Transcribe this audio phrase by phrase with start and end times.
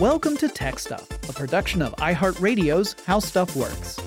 [0.00, 3.98] Welcome to Tech Stuff, a production of iHeartRadio's How Stuff Works.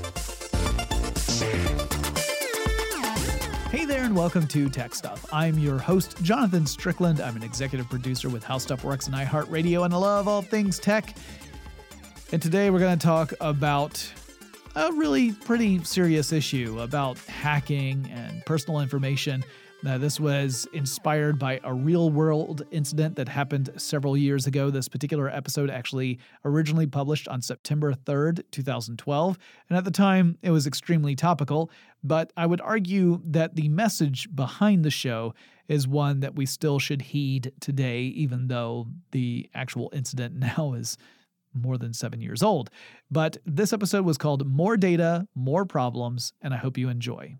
[3.69, 5.23] Hey there, and welcome to Tech Stuff.
[5.31, 7.21] I'm your host, Jonathan Strickland.
[7.21, 10.79] I'm an executive producer with How Stuff Works and iHeartRadio, and I love all things
[10.79, 11.15] tech.
[12.31, 14.03] And today we're going to talk about
[14.75, 19.43] a really pretty serious issue about hacking and personal information
[19.83, 24.69] now, this was inspired by a real world incident that happened several years ago.
[24.69, 29.37] This particular episode actually originally published on September 3rd, 2012.
[29.67, 31.69] And at the time, it was extremely topical.
[32.01, 35.33] But I would argue that the message behind the show
[35.67, 40.97] is one that we still should heed today, even though the actual incident now is
[41.53, 42.69] more than seven years old.
[43.11, 47.37] But this episode was called More Data, More Problems, and I hope you enjoy.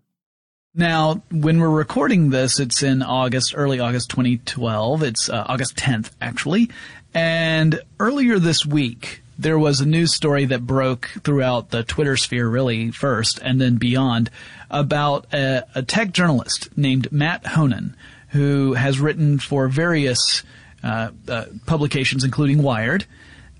[0.76, 5.04] Now, when we're recording this, it's in August, early August 2012.
[5.04, 6.68] It's uh, August 10th, actually.
[7.14, 12.48] And earlier this week, there was a news story that broke throughout the Twitter sphere,
[12.48, 14.30] really, first, and then beyond,
[14.68, 17.96] about a, a tech journalist named Mat Honan,
[18.30, 20.42] who has written for various
[20.82, 23.06] uh, uh, publications, including Wired,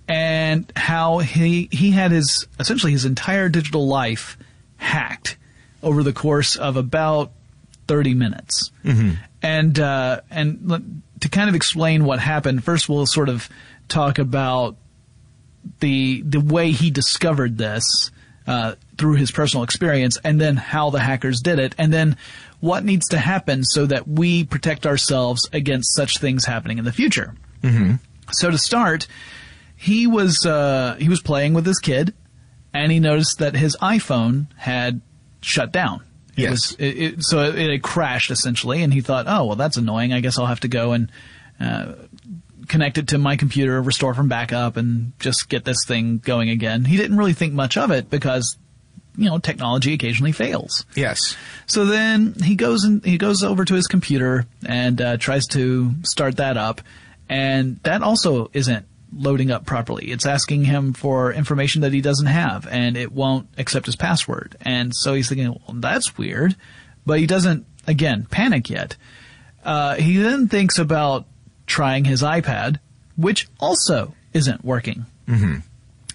[0.08, 4.36] and how he, he had his, essentially his entire digital life
[4.78, 5.36] hacked
[5.84, 7.32] over the course of about
[7.86, 8.70] 30 minutes.
[8.84, 9.12] Mm-hmm.
[9.42, 13.48] And, uh, and to kind of explain what happened, first we'll sort of
[13.88, 14.76] talk about
[15.80, 18.10] the, the way he discovered this,
[18.46, 22.16] uh, through his personal experience and then how the hackers did it and then
[22.60, 26.92] what needs to happen so that we protect ourselves against such things happening in the
[26.92, 27.34] future.
[27.62, 27.94] Mm-hmm.
[28.32, 29.06] So to start,
[29.76, 32.14] he was, uh, he was playing with his kid
[32.72, 35.00] and he noticed that his iPhone had
[35.44, 36.02] shut down.
[36.36, 36.50] It yes.
[36.50, 40.12] Was, it, it, so it, it, crashed essentially, and he thought, "Oh, well, that's annoying.
[40.12, 41.12] I guess I'll have to go and
[41.60, 41.92] uh,
[42.66, 46.84] connect it to my computer, restore from backup, and just get this thing going again."
[46.84, 48.56] He didn't really think much of it because,
[49.16, 50.84] you know, technology occasionally fails.
[50.96, 51.36] Yes.
[51.66, 55.94] So then he goes and he goes over to his computer and uh, tries to
[56.02, 56.80] start that up,
[57.28, 58.86] and that also isn't
[59.16, 60.10] loading up properly.
[60.10, 64.56] It's asking him for information that he doesn't have, and it won't accept his password.
[64.60, 66.56] And so he's thinking, well, that's weird.
[67.06, 68.96] But he doesn't, again, panic yet.
[69.64, 71.26] Uh, he then thinks about
[71.66, 72.78] trying his iPad,
[73.16, 75.06] which also isn't working.
[75.28, 75.58] Mm-hmm.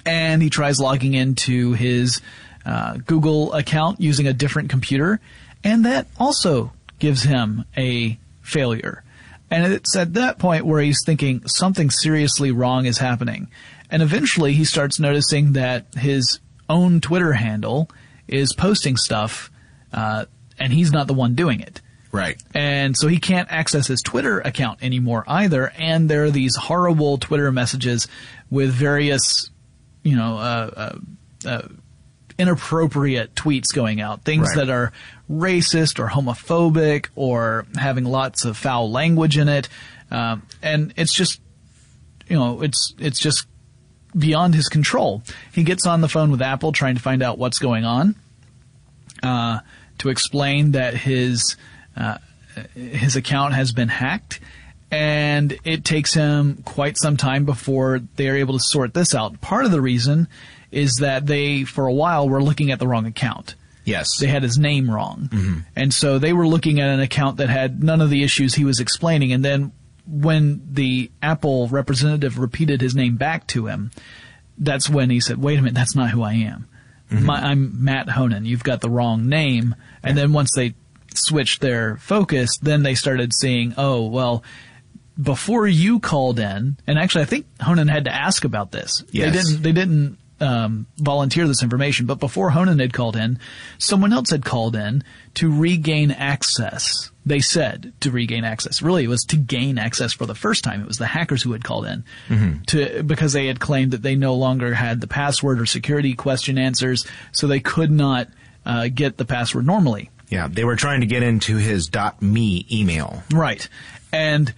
[0.06, 2.22] And he tries logging into his
[2.66, 5.20] uh, Google account using a different computer,
[5.64, 9.04] and that also gives him a failure.
[9.52, 13.50] And it's at that point where he's thinking something seriously wrong is happening.
[13.90, 16.40] And eventually he starts noticing that his
[16.70, 17.90] own Twitter handle
[18.28, 19.50] is posting stuff,
[19.92, 20.26] uh,
[20.60, 21.82] and he's not the one doing it.
[22.12, 22.42] Right.
[22.54, 25.72] And so he can't access his Twitter account anymore either.
[25.78, 28.08] And there are these horrible Twitter messages
[28.50, 29.50] with various,
[30.04, 30.72] you know, uh,
[31.46, 31.68] uh, uh
[32.40, 34.66] inappropriate tweets going out, things right.
[34.66, 34.94] that are
[35.30, 39.68] racist or homophobic or having lots of foul language in it.
[40.10, 41.42] Um, and it's just,
[42.28, 43.46] you know, it's, it's just
[44.18, 45.22] beyond his control.
[45.54, 48.16] He gets on the phone with Apple trying to find out what's going on,
[49.22, 49.60] uh,
[50.00, 51.58] to explain that his,
[51.98, 52.18] uh,
[52.74, 54.40] his account has been hacked
[54.92, 59.40] and it takes him quite some time before they're able to sort this out.
[59.42, 60.28] Part of the reason
[60.72, 63.56] is that they, for a while, were looking at the wrong account.
[63.86, 64.20] Yes.
[64.20, 65.30] They had his name wrong.
[65.32, 65.60] Mm-hmm.
[65.76, 68.66] And so they were looking at an account that had none of the issues he
[68.66, 69.34] was explaining.
[69.34, 69.72] And then
[70.06, 73.92] when the Apple representative repeated his name back to him,
[74.58, 76.68] that's when he said, wait a minute, that's not who I am.
[77.10, 77.26] Mm-hmm.
[77.26, 78.46] My, I'm Mat Honan.
[78.46, 79.76] You've got the wrong name.
[80.04, 80.76] And then once they
[81.16, 84.44] switched their focus, then they started seeing, oh, well,
[85.20, 89.04] before you called in, and actually I think Honan had to ask about this.
[89.12, 89.34] Yes.
[89.34, 93.40] They didn't, they didn't um, volunteer this information, but before Honan had called in,
[93.78, 95.04] someone else had called in
[95.36, 97.12] to regain access.
[97.26, 98.82] They said to regain access.
[98.82, 100.82] Really, it was to gain access for the first time.
[100.82, 102.64] It was the hackers who had called in mm-hmm.
[102.68, 106.58] to because they had claimed that they no longer had the password or security question
[106.58, 108.30] answers, so they could not
[108.66, 110.10] uh, get the password normally.
[110.30, 111.90] Yeah, they were trying to get into his
[112.22, 113.24] .me email.
[113.32, 113.68] Right,
[114.12, 114.54] and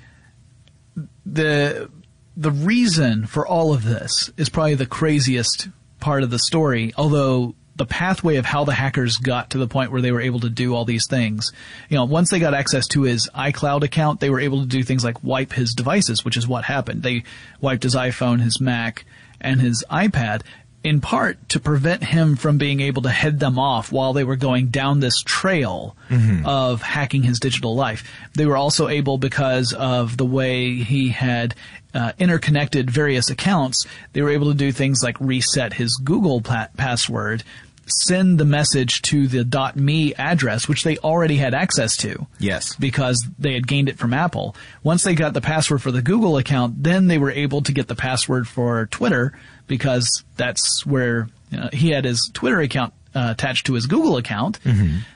[1.26, 1.90] the
[2.38, 5.68] the reason for all of this is probably the craziest
[6.02, 9.92] part of the story, although the pathway of how the hackers got to the point
[9.92, 11.52] where they were able to do all these things.
[11.90, 14.84] You know, once they got access to his iCloud account, they were able to do
[14.84, 17.02] things like wipe his devices, which is what happened.
[17.02, 17.24] They
[17.62, 19.06] wiped his iPhone, his Mac,
[19.40, 20.42] and his iPad.
[20.84, 24.36] in part to prevent him from being able to head them off while they were
[24.36, 26.46] going down this trail mm-hmm.
[26.46, 28.10] of hacking his digital life.
[28.34, 31.54] They were also able, because of the way he had
[31.94, 36.70] uh, interconnected various accounts, they were able to do things like reset his Google pa-
[36.78, 37.44] password,
[37.88, 42.76] send the message to the .me address, which they already had access to Yes.
[42.78, 44.56] because they had gained it from Apple.
[44.84, 47.88] Once they got the password for the Google account, then they were able to get
[47.88, 53.30] the password for Twitter because that's where you know, he had his Twitter account uh,
[53.32, 54.58] attached to his Google account.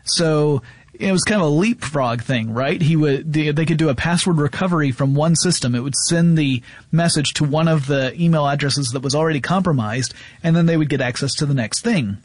[0.04, 0.62] So
[1.00, 2.82] it was kind of a leapfrog thing, right?
[2.82, 5.76] He would they, they could do a password recovery from one system.
[5.76, 6.62] It would send the
[6.92, 10.14] message to one of the email addresses that was already compromised,
[10.44, 12.18] and then they would get access to the next thing.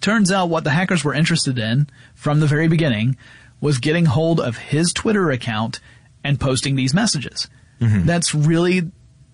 [0.00, 3.16] Turns out what the hackers were interested in from the very beginning
[3.60, 5.80] was getting hold of his Twitter account
[6.22, 7.48] and posting these messages.
[7.80, 8.06] Mm-hmm.
[8.06, 8.90] That's really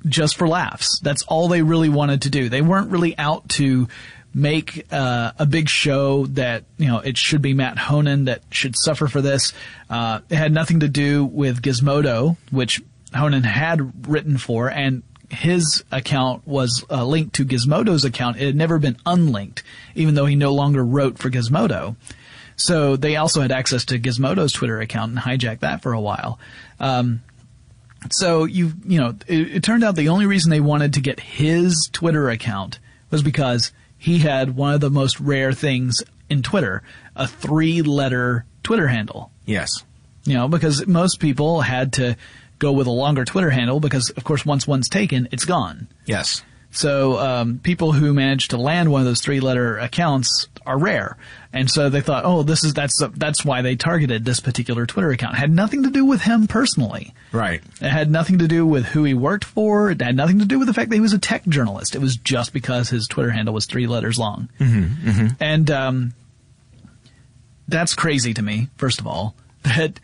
[0.06, 1.00] just for laughs.
[1.03, 2.49] That's all they really wanted to do.
[2.49, 3.88] They weren't really out to
[4.35, 8.75] make uh, a big show that you know it should be Mat Honan that should
[8.77, 9.53] suffer for this.
[9.89, 12.83] Uh, it had nothing to do with Gizmodo, which
[13.15, 18.37] Honan had written for, and his account was uh, linked to Gizmodo's account.
[18.37, 19.63] It had never been unlinked,
[19.95, 21.97] even though he no longer wrote for Gizmodo.
[22.57, 26.39] So they also had access to Gizmodo's Twitter account and hijacked that for a while.
[26.79, 27.23] Um,
[28.11, 31.21] so you you know it, it turned out the only reason they wanted to get
[31.21, 32.79] his Twitter account
[33.11, 36.82] was because he had one of the most rare things in Twitter,
[37.17, 39.31] a three-letter Twitter handle.
[39.44, 39.70] Yes.
[40.25, 42.17] You know, because most people had to
[42.58, 45.88] go with a longer Twitter handle because, of course, once one's taken, it's gone.
[46.06, 46.43] Yes.
[46.75, 51.17] So um, people who manage to land one of those three-letter accounts are rare,
[51.53, 55.11] and so they thought, oh, this is that's that's why they targeted this particular Twitter
[55.11, 55.35] account.
[55.37, 57.15] It had nothing to do with him personally.
[57.31, 57.62] Right.
[57.81, 59.91] It had nothing to do with who he worked for.
[59.93, 61.94] It had nothing to do with the fact that he was a tech journalist.
[61.94, 64.49] It was just because his Twitter handle was three letters long.
[64.59, 66.15] Mm-hmm, And um,
[67.69, 68.69] that's crazy to me.
[68.77, 70.00] First of all, that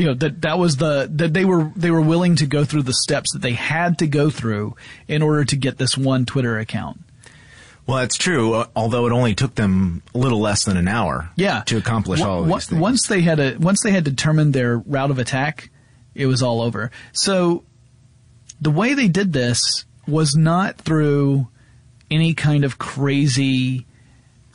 [0.00, 2.84] you know that that was the that they were they were willing to go through
[2.84, 4.74] the steps that they had to go through
[5.06, 7.00] in order to get this one Twitter account.
[7.86, 8.54] Well, that's true.
[8.54, 11.28] uh, Although it only took them a little less than an hour.
[11.36, 12.80] Yeah, To accomplish all of these things.
[12.80, 15.68] Once they had a once they had determined their route of attack,
[16.14, 16.90] it was all over.
[17.12, 17.64] So
[18.58, 21.48] the way they did this was not through
[22.10, 23.86] any kind of crazy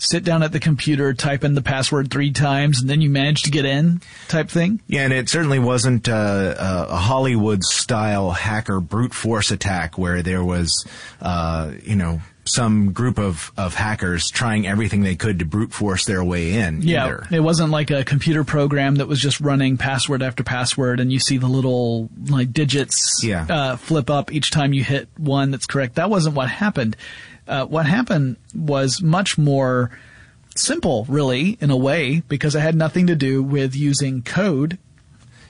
[0.05, 3.43] sit down at the computer, type in the password three times, and then you manage
[3.43, 4.81] to get in type thing.
[4.87, 6.55] Yeah, and it certainly wasn't uh,
[6.89, 10.85] a Hollywood style hacker brute force attack where there was,
[11.21, 16.05] uh, you know, some group of, of hackers trying everything they could to brute force
[16.05, 16.83] their way in.
[16.83, 17.27] Yeah, either.
[17.31, 21.17] it wasn't like a computer program that was just running password after password, and you
[21.19, 23.47] see the little like digits Yeah.
[23.49, 25.95] uh, flip up each time you hit one that's correct.
[25.95, 26.95] That wasn't what happened.
[27.47, 29.91] Uh, what happened was much more
[30.55, 34.77] simple, really, in a way, because it had nothing to do with using code.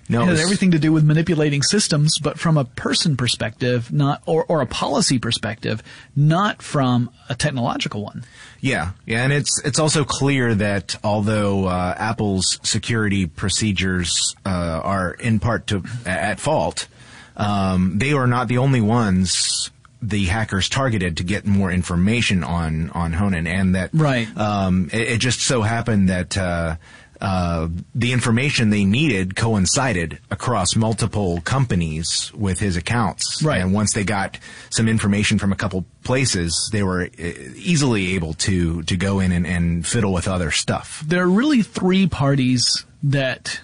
[0.08, 3.92] No, It it had everything to do with manipulating systems, but from a person perspective,
[3.92, 5.82] not or, or a policy perspective,
[6.16, 8.24] not from a technological one.
[8.62, 14.50] Yeah, yeah, and it's it's also clear that although uh, Apple's security procedures uh,
[14.84, 16.88] are in part to at fault,
[17.36, 19.72] um, they are not the only ones
[20.02, 24.28] the hackers targeted to get more information on on Honan, and that Right.
[24.38, 26.38] Um, it, it just so happened that.
[26.38, 26.76] Uh,
[27.22, 33.42] uh, the information they needed coincided across multiple companies with his accounts.
[33.42, 33.62] Right.
[33.62, 34.38] And once they got
[34.70, 37.08] some information from a couple places, they were uh,
[37.56, 41.04] easily able to to go in and, and fiddle with other stuff.
[41.08, 43.62] there are really three parties that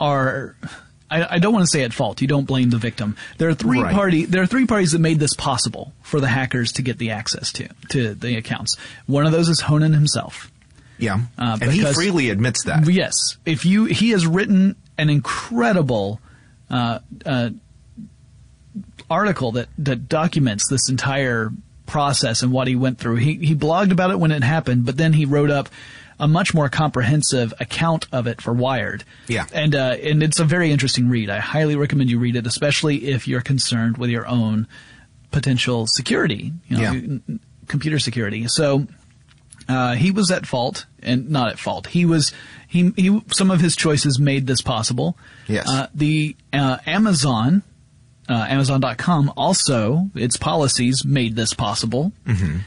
[0.00, 0.56] are
[1.10, 2.20] I, I don't want to say at fault.
[2.22, 3.16] You don't blame the victim.
[3.38, 3.94] There are three Right.
[3.94, 7.10] party there are three parties that made this possible for the hackers to get the
[7.10, 8.76] access to to the accounts.
[9.06, 10.50] One of those is Honan himself.
[10.98, 12.88] Yeah, Uh, and he freely admits that.
[12.88, 13.12] Yes,
[13.44, 16.20] if you he has written an incredible
[16.70, 17.50] uh, uh,
[19.10, 21.50] article that that documents this entire
[21.86, 23.16] process and what he went through.
[23.16, 25.68] He he blogged about it when it happened, but then he wrote up
[26.18, 29.04] a much more comprehensive account of it for Wired.
[29.28, 29.46] Yeah.
[29.52, 31.30] and uh, and it's a very interesting read.
[31.30, 34.66] I highly recommend you read it, especially if you're concerned with your own
[35.30, 37.36] potential security, you know, Yeah.
[37.68, 38.46] computer security.
[38.48, 38.86] So
[39.68, 41.86] uh, he was at fault, and not at fault.
[41.88, 42.32] He was
[42.68, 43.20] he he.
[43.32, 45.16] Some of his choices made this possible.
[45.48, 45.68] Yes.
[45.68, 47.62] Uh, the uh, Amazon,
[48.28, 52.58] uh, Amazon.com, also its policies made this possible, mm-hmm.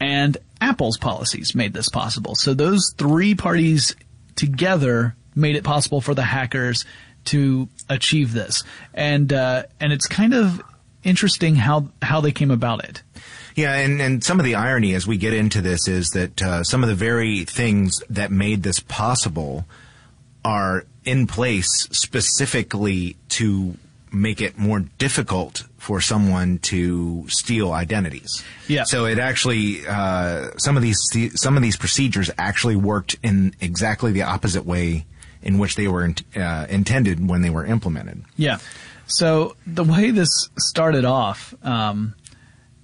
[0.00, 2.34] And Apple's policies made this possible.
[2.34, 3.94] So those three parties
[4.34, 6.84] together made it possible for the hackers
[7.26, 8.64] to achieve this,
[8.94, 10.62] and uh, and it's kind of
[11.04, 13.02] interesting how how they came about it.
[13.56, 16.64] Yeah, and, and some of the irony as we get into this is that uh,
[16.64, 19.66] some of the very things that made this possible
[20.44, 23.76] are in place specifically to
[24.12, 28.44] make it more difficult for someone to steal identities.
[28.68, 28.84] Yeah.
[28.84, 31.00] So it actually uh, some of these
[31.36, 35.06] some of these procedures actually worked in exactly the opposite way
[35.42, 38.22] in which they were uh, intended when they were implemented.
[38.36, 38.58] Yeah.
[39.06, 42.14] So the way this started off um,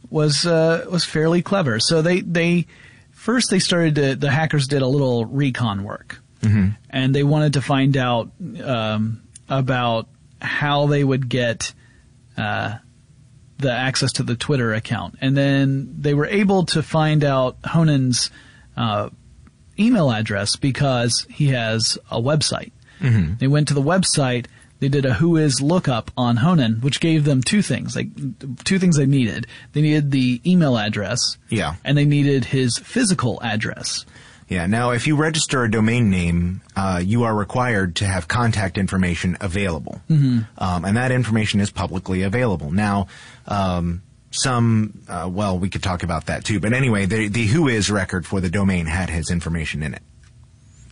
[0.09, 1.79] was uh, was fairly clever.
[1.81, 2.67] So they they
[3.13, 6.69] first they started to the hackers did a little recon work, mm-hmm.
[6.89, 8.31] and they wanted to find out
[8.65, 10.09] um, about
[10.41, 11.75] how they would get
[12.39, 12.77] uh,
[13.59, 18.31] the access to the Twitter account, and then they were able to find out Honan's
[18.77, 19.11] uh,
[19.79, 22.73] email address because he has a website.
[23.01, 23.35] Mm-hmm.
[23.39, 24.47] They went to the website
[24.79, 28.09] they did a Whois lookup on Honan, which gave them two things, like
[28.65, 29.47] two things they needed.
[29.73, 31.39] They needed the email address.
[31.49, 31.77] Yeah.
[31.85, 34.05] And they needed his physical address.
[34.49, 34.67] Yeah.
[34.67, 39.37] Now, if you register a domain name, uh, you are required to have contact information
[39.41, 40.41] available, mm-hmm.
[40.59, 42.71] um, and that information is publicly available.
[42.71, 43.09] Now,
[43.49, 46.61] um, some, uh, well, we could talk about that too.
[46.61, 50.03] But anyway, the the Whois record for the domain had his information in it.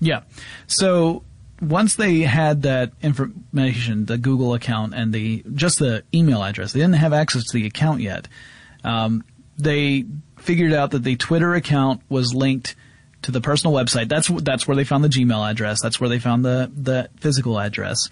[0.00, 0.22] Yeah.
[0.66, 1.22] So
[1.60, 6.80] once they had that information, the Google account and the just the email address, they
[6.80, 8.28] didn't have access to the account yet.
[8.82, 9.24] Um,
[9.56, 10.04] they
[10.38, 12.74] figured out that the Twitter account was linked
[13.24, 14.08] to the personal website.
[14.08, 15.80] That's that's where they found the Gmail address.
[15.82, 18.08] That's where they found the the physical address.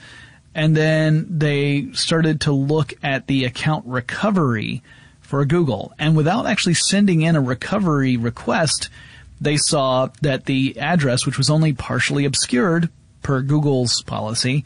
[0.54, 4.82] And then they started to look at the account recovery
[5.20, 5.92] for Google.
[5.98, 8.90] And without actually sending in a recovery request,
[9.40, 12.90] they saw that the address, which was only partially obscured
[13.22, 14.64] per Google's policy,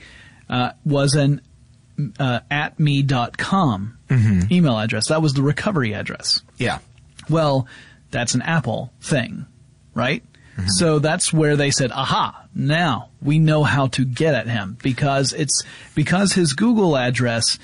[0.48, 1.40] uh, was an
[2.18, 4.52] uh, at me.com mm-hmm.
[4.52, 5.08] email address.
[5.08, 6.42] That was the recovery address.
[6.58, 6.78] Yeah.
[7.28, 7.66] Well,
[8.10, 9.46] that's an Apple thing,
[9.94, 10.22] right?
[10.56, 10.68] Mm-hmm.
[10.78, 15.32] So that's where they said, aha, now we know how to get at him because
[15.32, 15.62] it's,
[15.94, 17.58] because his Google address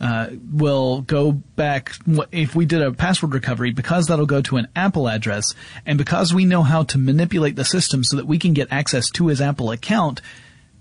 [0.00, 1.92] uh, will go back
[2.30, 6.32] if we did a password recovery because that'll go to an Apple address and because
[6.32, 9.40] we know how to manipulate the system so that we can get access to his
[9.40, 10.20] Apple account,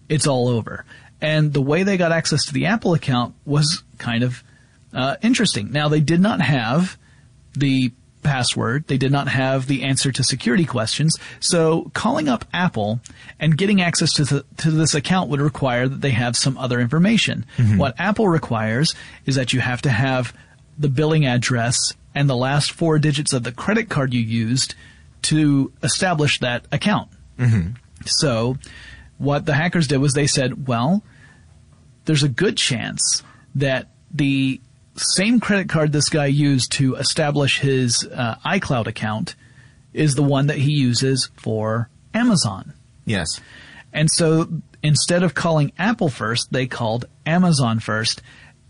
[0.08, 0.86] it's all over.
[1.20, 4.44] And the way they got access to the Apple account was kind of
[4.94, 5.72] uh, interesting.
[5.72, 6.98] Now they did not have
[7.54, 7.92] the
[8.28, 8.86] password.
[8.88, 11.18] They did not have the answer to security questions.
[11.40, 13.00] So calling up Apple
[13.40, 16.80] and getting access to, the, to this account would require that they have some other
[16.80, 17.46] information.
[17.58, 17.78] Mm-hmm.
[17.78, 18.94] What Apple requires
[19.26, 20.36] is that you have to have
[20.78, 21.78] the billing address
[22.14, 24.76] and the last four digits of the credit card you used
[25.24, 27.10] to establish that account.
[27.40, 27.72] Mm-hmm.
[28.06, 28.58] So
[29.18, 31.02] what the hackers did was they said, well,
[32.06, 33.24] there's a good chance
[33.56, 34.62] that the
[34.98, 39.36] same credit card this guy used to establish his uh, iCloud account
[39.94, 42.74] is the one that he uses for Amazon.
[43.06, 43.40] Yes.
[43.94, 44.48] And so
[44.84, 48.22] instead of calling Apple first, they called Amazon first,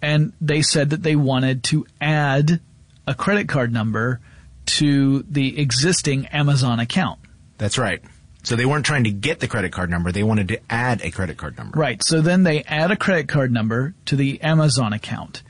[0.01, 2.59] and they said that they wanted to add
[3.05, 4.19] a credit card number
[4.65, 7.19] to the existing Amazon account.
[7.57, 8.01] That's right.
[8.43, 11.11] So they weren't trying to get the credit card number, they wanted to add a
[11.11, 11.77] credit card number.
[11.77, 12.01] Right.
[12.03, 15.41] So then they add a credit card number to the Amazon account.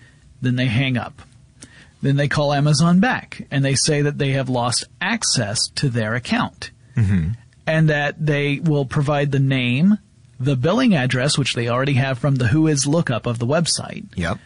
[0.41, 1.21] Then they hang up.
[2.01, 6.15] Then they call Amazon back and they say that they have lost access to their
[6.15, 6.71] account.
[6.95, 7.31] Mm-hmm.
[7.65, 9.97] And that they will provide the name,
[10.39, 14.05] the billing address, which they already have from the Whois lookup of the website.
[14.15, 14.39] Yep.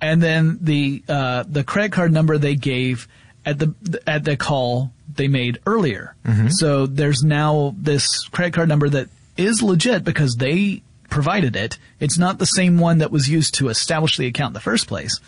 [0.00, 3.08] And then the uh, the credit card number they gave
[3.44, 3.74] at the
[4.06, 6.14] at the call they made earlier.
[6.24, 6.48] Mm-hmm.
[6.48, 11.78] So there's now this credit card number that is legit because they provided it.
[11.98, 14.86] It's not the same one that was used to establish the account in the first
[14.86, 15.20] place.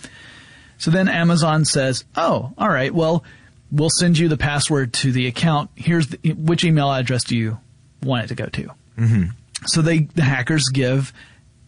[0.79, 2.95] So then Amazon says, "Oh, all right.
[2.95, 3.25] Well,
[3.71, 5.71] we'll send you the password to the account.
[5.75, 7.59] Here's the, which email address do you
[8.03, 9.25] want it to go to?" Mm-hmm.
[9.67, 11.13] So they the hackers give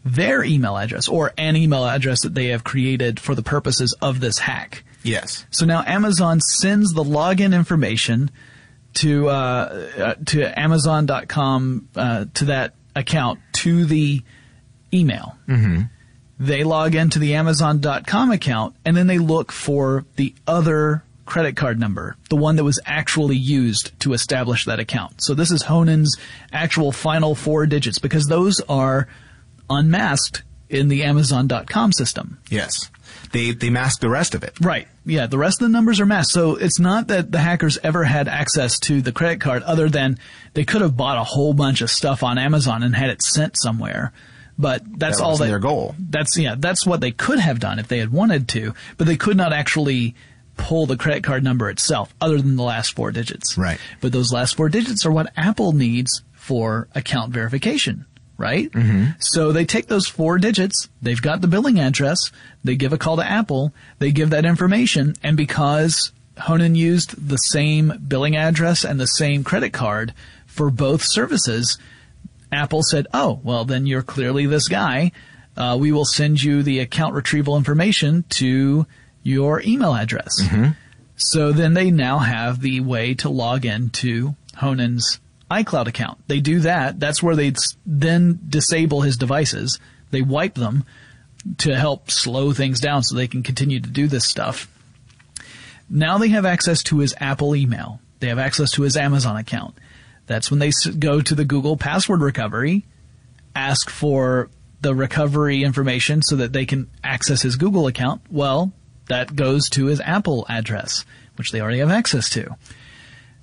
[0.04, 4.21] their email address or an email address that they have created for the purposes of
[4.21, 4.85] this hack.
[5.02, 5.44] Yes.
[5.50, 8.30] So now Amazon sends the login information
[8.94, 14.22] to uh, uh, to Amazon.com uh, to that account to the
[14.92, 15.36] email.
[15.48, 15.82] Mm-hmm.
[16.38, 21.78] They log into the Amazon.com account and then they look for the other credit card
[21.78, 25.22] number, the one that was actually used to establish that account.
[25.22, 26.16] So this is Honan's
[26.52, 29.08] actual final four digits because those are
[29.70, 32.38] unmasked in the Amazon.com system.
[32.50, 32.90] Yes.
[33.32, 34.54] They, they mask the rest of it.
[34.60, 34.88] Right.
[35.04, 35.26] Yeah.
[35.26, 36.32] The rest of the numbers are masked.
[36.32, 40.18] So it's not that the hackers ever had access to the credit card other than
[40.54, 43.56] they could have bought a whole bunch of stuff on Amazon and had it sent
[43.58, 44.12] somewhere.
[44.58, 45.96] But that's That all they, their goal.
[45.99, 49.16] That's yeah, that's what they could have done if they had wanted to, but they
[49.16, 50.14] could not actually
[50.56, 53.58] pull the credit card number itself, other than the last four digits.
[53.58, 53.80] Right.
[54.00, 58.06] But those last four digits are what Apple needs for account verification.
[58.36, 58.70] Right?
[58.72, 59.12] Mm-hmm.
[59.20, 62.32] So they take those four digits, they've got the billing address,
[62.64, 67.36] they give a call to Apple, they give that information, and because Honan used the
[67.36, 70.12] same billing address and the same credit card
[70.46, 71.78] for both services,
[72.50, 75.12] Apple said, "Oh, well, then you're clearly this guy.
[75.56, 78.86] Uh, we will send you the account retrieval information to
[79.22, 80.32] your email address."
[81.16, 85.20] So then they now have the way to log into Honan's
[85.50, 86.18] iCloud account.
[86.26, 86.98] They do that.
[86.98, 87.52] That's where they
[87.84, 89.78] then disable his devices.
[90.10, 90.84] They wipe them
[91.58, 94.68] to help slow things down so they can continue to do this stuff.
[95.90, 98.00] Now they have access to his Apple email.
[98.20, 99.74] They have access to his Amazon account.
[100.26, 102.86] That's when they go to the Google password recovery,
[103.54, 104.48] ask for
[104.80, 108.22] the recovery information so that they can access his Google account.
[108.30, 108.72] Well,
[109.08, 111.04] that goes to his Apple address,
[111.36, 112.56] which they already have access to.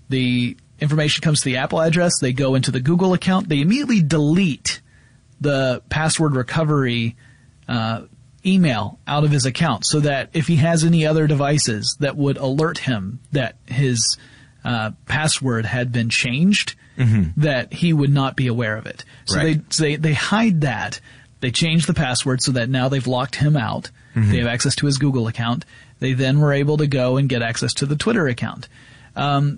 [0.10, 2.20] The information comes to the Apple address.
[2.20, 3.48] They go into the Google account.
[3.50, 4.82] They immediately delete
[5.40, 7.16] the password recovery
[7.68, 8.02] uh,
[8.46, 12.38] email out of his account so that if he has any other devices that would
[12.38, 14.18] alert him that his
[14.64, 16.76] uh, password had been changed,
[17.38, 19.04] that he would not be aware of it.
[19.26, 19.58] So Right.
[19.58, 21.00] they, so they they hide that.
[21.40, 23.90] They change the password so that now they've locked him out.
[24.14, 25.66] They have access to his Google account.
[26.00, 28.68] They then were able to go and get access to the Twitter account.
[29.16, 29.58] Um,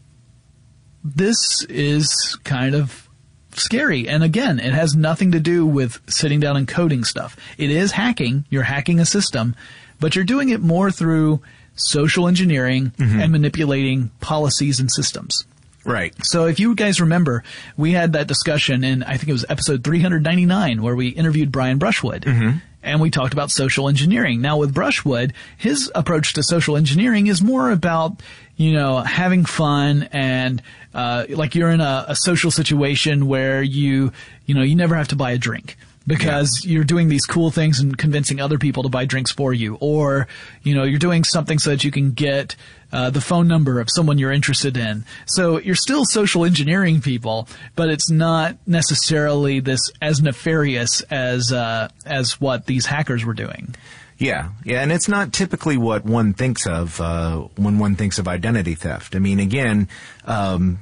[1.03, 3.09] this is kind of
[3.51, 4.07] scary.
[4.07, 7.37] And again, it has nothing to do with sitting down and coding stuff.
[7.57, 8.45] It is hacking.
[8.49, 9.55] You're hacking a system,
[9.99, 11.41] but you're doing it more through
[11.75, 13.19] social engineering mm-hmm.
[13.19, 15.45] and manipulating policies and systems.
[15.85, 16.13] Right.
[16.23, 17.43] So if you guys remember,
[17.75, 21.77] we had that discussion in, I think it was episode 399 where we interviewed Brian
[21.77, 22.23] Brushwood.
[22.23, 22.57] Mm-hmm.
[22.83, 24.41] And we talked about social engineering.
[24.41, 28.21] Now with Brushwood, his approach to social engineering is more about,
[28.57, 30.61] you know, having fun and,
[30.93, 34.11] uh, like you're in a, a social situation where you,
[34.45, 37.79] you know, you never have to buy a drink because you're doing these cool things
[37.79, 40.27] and convincing other people to buy drinks for you, or
[40.63, 42.55] you know you're doing something so that you can get
[42.91, 45.05] uh, the phone number of someone you're interested in.
[45.25, 51.89] So you're still social engineering people, but it's not necessarily this as nefarious as uh,
[52.05, 53.75] as what these hackers were doing.
[54.17, 58.27] Yeah, yeah, and it's not typically what one thinks of uh, when one thinks of
[58.27, 59.15] identity theft.
[59.15, 59.89] I mean, again,
[60.25, 60.79] um,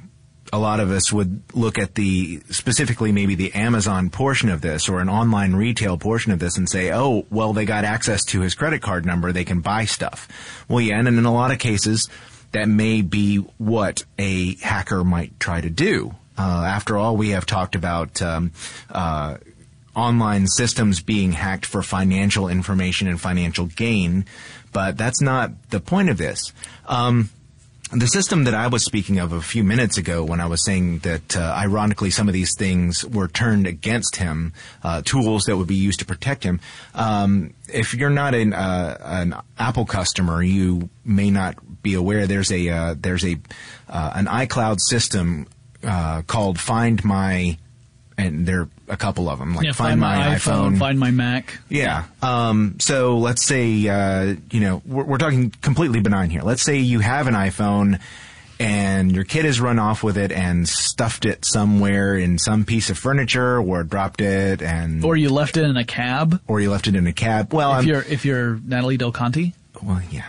[0.52, 4.86] a lot of us would look at the specifically maybe the Amazon portion of this
[4.88, 8.42] or an online retail portion of this and say, oh, well, they got access to
[8.42, 10.28] his credit card number, they can buy stuff.
[10.68, 12.08] Well, yeah, and in a lot of cases,
[12.52, 16.14] that may be what a hacker might try to do.
[16.36, 18.52] Uh, after all, we have talked about um,
[18.90, 19.38] uh,
[19.96, 24.26] online systems being hacked for financial information and financial gain,
[24.72, 26.52] but that's not the point of this.
[26.86, 27.30] Um,
[27.92, 31.00] the system that I was speaking of a few minutes ago when I was saying
[31.00, 35.66] that, uh, ironically, some of these things were turned against him, uh, tools that would
[35.66, 36.60] be used to protect him.
[36.94, 42.52] Um, if you're not an, uh, an Apple customer, you may not be aware there's
[42.52, 43.36] a uh, there's a
[43.88, 45.46] uh, an iCloud system
[45.84, 47.58] uh, called Find My,
[48.18, 51.58] and there are a couple of them like Yeah, find, my, iPhone, find my Mac.
[51.68, 52.04] yeah.
[52.22, 56.42] Um, so let's say, uh, you know, we're, we're talking completely benign here.
[56.42, 58.00] Let's say you have an iPhone
[58.60, 62.90] and your kid has run off with it and stuffed it somewhere in some piece
[62.90, 66.40] of furniture or dropped it and, Or you left it in a cab.
[66.46, 67.52] or you left it in a cab.
[67.52, 69.54] Well, If I'm, you're if you're Natali Del Conti.
[69.82, 70.26] well, yeah.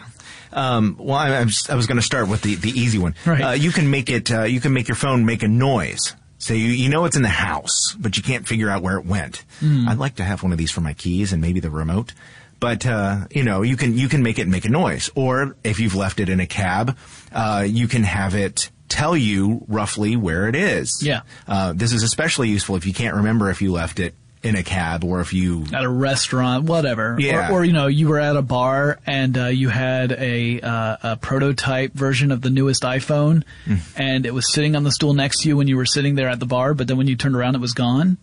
[0.52, 3.16] Um, well, I, I was going to start with the, the easy one.
[3.26, 3.42] Right.
[3.42, 4.32] Uh, you can make it.
[4.32, 6.14] Uh, you can make your phone make a noise.
[6.44, 9.06] So you you know it's in the house, but you can't figure out where it
[9.06, 9.46] went.
[9.62, 9.88] Hmm.
[9.88, 12.14] I'd like to have one of these for my keys and maybe the remote.
[12.60, 15.80] But uh, you know, you can you can make it make a noise, or if
[15.80, 16.98] you've left it in a cab,
[17.32, 21.02] uh, you can have it tell you roughly where it is.
[21.02, 21.22] Yeah.
[21.48, 24.64] Uh, this is especially useful if you can't remember if you left it in a
[24.64, 27.16] cab or if you at a restaurant, whatever.
[27.18, 27.50] Yeah.
[27.50, 30.98] Or, or you know, you were at a bar and uh, you had a, uh,
[31.04, 33.76] a prototype version of the newest iPhone, Hmm.
[33.96, 36.28] and it was sitting on the stool next to you when you were sitting there
[36.30, 36.74] at the bar.
[36.74, 38.18] But then when you turned around, it was gone,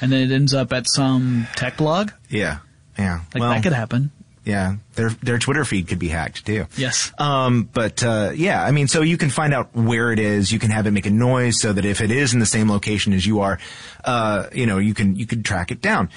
[0.00, 2.10] and then it ends up at some tech blog.
[2.28, 2.58] yeah
[2.98, 4.10] yeah Like well that could happen.
[4.46, 6.66] Yeah their their Twitter feed could be hacked too.
[6.76, 7.12] Yes.
[7.18, 10.50] Um, but uh, yeah, I mean, so you can find out where it is.
[10.50, 12.70] You can have it make a noise so that if it is in the same
[12.70, 13.58] location as you are,
[14.04, 16.08] uh, you know, you can you can track it down.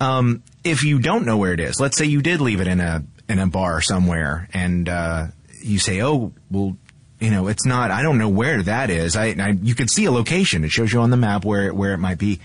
[0.00, 2.78] Um, if you don't know where it is, let's say you did leave it in
[2.80, 5.26] a in a bar somewhere, and uh,
[5.60, 6.76] you say, "Oh, well."
[7.20, 7.90] You know, it's not.
[7.90, 9.16] I don't know where that is.
[9.16, 10.62] I, I you could see a location.
[10.62, 12.38] It shows you on the map where where it might be.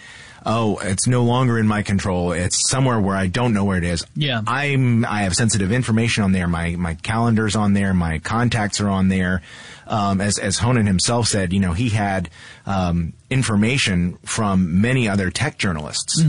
[0.45, 2.31] Oh, it's no longer in my control.
[2.31, 4.05] It's somewhere where I don't know where it is.
[4.15, 4.41] Yeah.
[4.45, 6.47] I'm, I have sensitive information on there.
[6.47, 7.93] My, my calendar's on there.
[7.93, 9.41] My contacts are on there.
[9.85, 12.29] Um, as, as Honan himself said, you know, he had,
[12.65, 16.21] um, information from many other tech journalists.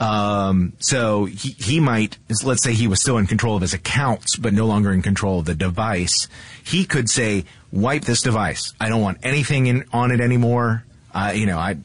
[0.00, 4.36] Um, so he, he might, let's say he was still in control of his accounts,
[4.36, 6.26] but no longer in control of the device.
[6.64, 8.72] He could say, wipe this device.
[8.80, 10.84] I don't want anything in, on it anymore.
[11.14, 11.76] Uh, you know, I,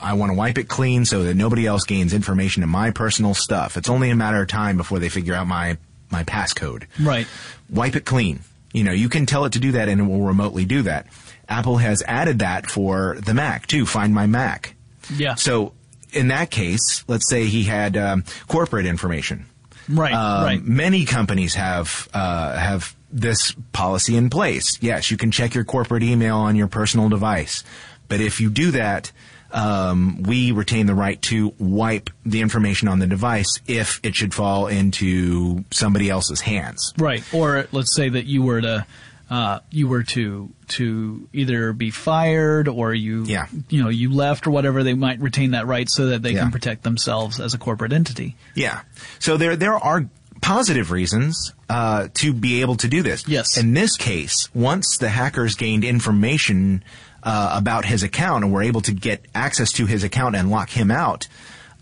[0.00, 3.34] I want to wipe it clean so that nobody else gains information in my personal
[3.34, 3.76] stuff.
[3.76, 5.78] It's only a matter of time before they figure out my,
[6.10, 6.84] my passcode.
[7.00, 7.26] Right.
[7.70, 8.40] Wipe it clean.
[8.72, 11.06] You know, you can tell it to do that and it will remotely do that.
[11.48, 13.86] Apple has added that for the Mac too.
[13.86, 14.74] Find my Mac.
[15.14, 15.34] Yeah.
[15.34, 15.72] So
[16.12, 19.46] in that case, let's say he had um, corporate information.
[19.88, 20.12] right.
[20.12, 20.62] Um, right.
[20.64, 24.78] Many companies have uh, have this policy in place.
[24.80, 27.62] Yes, you can check your corporate email on your personal device,
[28.08, 29.12] but if you do that,
[29.54, 34.34] um, we retain the right to wipe the information on the device if it should
[34.34, 36.92] fall into somebody else's hands.
[36.98, 37.22] Right.
[37.32, 38.86] Or let's say that you were to
[39.30, 43.46] uh, you were to to either be fired or you Yeah.
[43.70, 46.40] you know you left or whatever they might retain that right so that they Yeah.
[46.42, 48.36] can protect themselves as a corporate entity.
[48.54, 48.80] Yeah.
[49.20, 50.06] So there there are
[50.42, 53.26] positive reasons uh, to be able to do this.
[53.26, 53.56] Yes.
[53.56, 56.84] In this case, once the hackers gained information
[57.24, 60.70] uh, about his account and were able to get access to his account and lock
[60.70, 61.26] him out,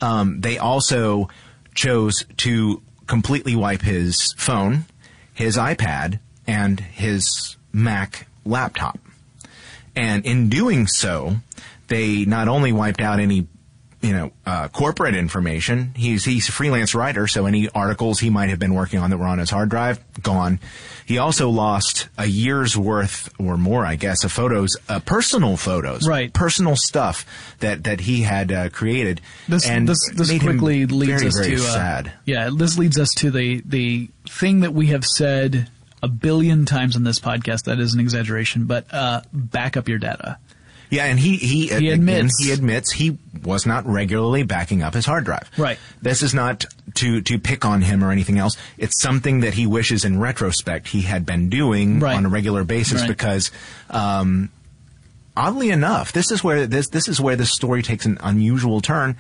[0.01, 1.29] um, they also
[1.75, 4.85] chose to completely wipe his phone,
[5.35, 8.99] his iPad, and his Mac laptop.
[9.95, 11.37] And in doing so,
[11.89, 13.47] they not only wiped out any,
[14.03, 15.93] you know, uh, corporate information.
[15.97, 19.19] He's he's a freelance writer, so any articles he might have been working on that
[19.19, 20.59] were on his hard drive gone.
[21.07, 26.07] He also lost a year's worth or more, I guess, of photos, uh, personal photos,
[26.07, 26.33] Right.
[26.33, 27.25] Personal stuff
[27.61, 29.21] that that he had uh, created.
[29.49, 32.13] This and this this quickly leads very, us very to uh, sad.
[32.25, 35.69] yeah this leads us to the the thing that we have said
[36.03, 39.99] a billion times on this podcast that is an exaggeration but uh, back up your
[39.99, 40.39] data
[40.93, 44.93] Yeah, and he he, He again, admits- he admits he was not regularly backing up
[44.93, 45.51] his hard drive.
[45.57, 45.79] Right.
[46.03, 48.57] This is not to to pick on him or anything else.
[48.77, 52.15] It's something that he wishes in retrospect he had been doing Right.
[52.15, 53.09] on a regular basis Right.
[53.09, 53.51] because
[53.89, 54.51] um,
[55.35, 59.17] oddly enough, this is where this this is where the story takes an unusual turn.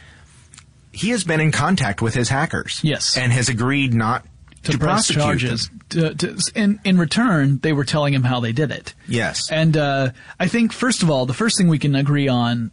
[0.92, 2.80] He has been in contact with his hackers.
[2.82, 3.16] Yes.
[3.16, 4.26] And has agreed not
[4.64, 8.52] to, to press charges to, to, in in return they were telling him how they
[8.52, 9.50] did it Yes.
[9.50, 12.70] And uh, I think, first of all, the first thing we can agree on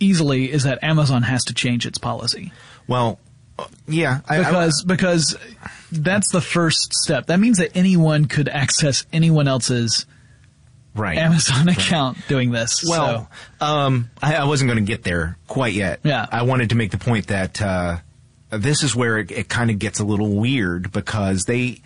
[0.00, 2.52] easily is that Amazon has to change its policy
[2.86, 3.18] well,
[3.86, 4.20] yeah.
[4.28, 5.36] I- I- because because
[5.92, 7.26] that's the first step.
[7.26, 10.06] That means that anyone could access anyone else's
[10.94, 11.18] right.
[11.18, 12.84] Amazon account doing this.
[12.86, 13.28] Well,
[13.60, 16.00] um, I, I wasn't going to get there quite yet.
[16.02, 16.26] Yeah.
[16.30, 17.98] I wanted to make the point that uh,
[18.50, 21.80] this is where it, it kind of gets a little weird because they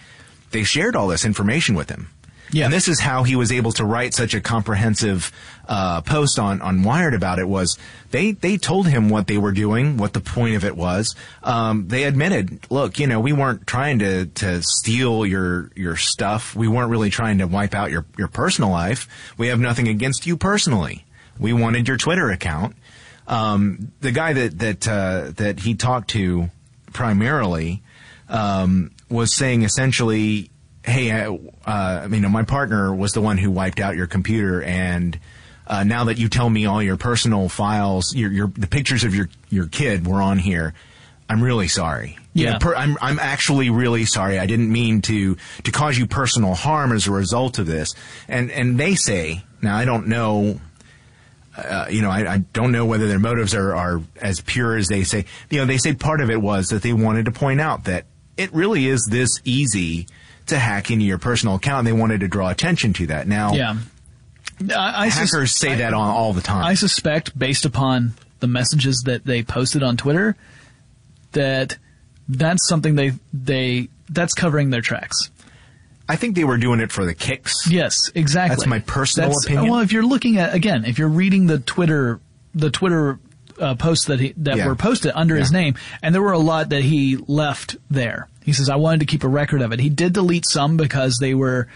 [0.51, 2.09] they shared all this information with him.
[2.53, 2.67] Yeah.
[2.67, 5.33] And this is how he was able to write such a comprehensive
[5.67, 7.79] uh, post on, on Wired about it was
[8.11, 11.17] they, they told him what they were doing, what the point of it was.
[11.43, 16.55] Um, they admitted, look, you know, we weren't trying to, to steal your, your stuff.
[16.55, 19.09] We weren't really trying to wipe out your, your personal life.
[19.39, 21.07] We have nothing against you personally.
[21.39, 22.77] We wanted your Twitter account.
[23.33, 26.51] Um, the guy that, that, uh, that he talked to
[26.93, 27.83] primarily,
[28.29, 30.51] um, was saying essentially,
[30.85, 31.35] hey, uh,
[31.67, 35.19] uh, you know, my partner was the one who wiped out your computer, and
[35.67, 39.15] uh, now that you tell me all your personal files, your, your the pictures of
[39.15, 40.75] your your kid were on here,
[41.29, 42.19] I'm really sorry.
[42.35, 42.53] You Yeah.
[42.53, 44.39] know, per, I'm I'm actually really sorry.
[44.39, 47.95] I didn't mean to to cause you personal harm as a result of this.
[48.29, 50.61] And and they say now I don't know.
[51.57, 54.89] Uh, you know, I, I don't know whether their motives are, are as pure as
[54.89, 55.27] they say.
[55.51, 58.07] You know, they say part of it was that they wanted to point out that
[58.37, 60.07] it really is this easy
[60.47, 61.85] to hack into your personal account.
[61.85, 63.29] They wanted to draw attention to that.
[63.29, 63.77] Now, yeah,
[64.75, 66.65] I, I sus- hackers say I- that on all the time.
[66.65, 70.37] I suspect, based upon the messages that they posted on Twitter,
[71.33, 71.77] that
[72.29, 75.31] that's something they they that's covering their tracks.
[76.09, 77.69] I think they were doing it for the kicks.
[77.71, 78.57] Yes, exactly.
[78.57, 79.71] That's my personal That's- opinion.
[79.71, 82.21] Well, if you're looking at again, if you're reading the Twitter
[82.55, 83.19] the Twitter
[83.59, 84.67] uh, posts that he that Yeah.
[84.67, 88.29] were posted under his name, and there were a lot that he left there.
[88.45, 91.19] He says, "I wanted to keep a record of it." He did delete some because
[91.21, 91.69] they were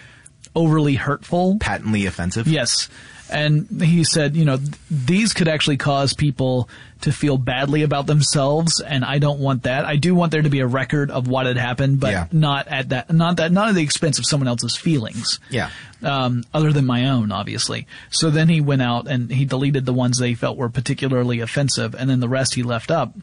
[0.55, 1.59] overly hurtful.
[1.61, 2.49] Patently offensive.
[2.49, 2.89] Yes.
[3.31, 4.59] And he said, you know,
[4.91, 6.69] these could actually cause people
[7.01, 9.85] to feel badly about themselves, and I don't want that.
[9.85, 12.27] I do want there to be a record of what had happened, but Yeah.
[12.33, 15.41] not at that, not that, not at the expense of someone else's feelings.
[15.51, 15.71] Yeah.
[16.03, 17.87] Um, other than my own, obviously.
[18.11, 21.95] So then he went out and he deleted the ones they felt were particularly offensive,
[21.95, 23.15] and then the rest he left up.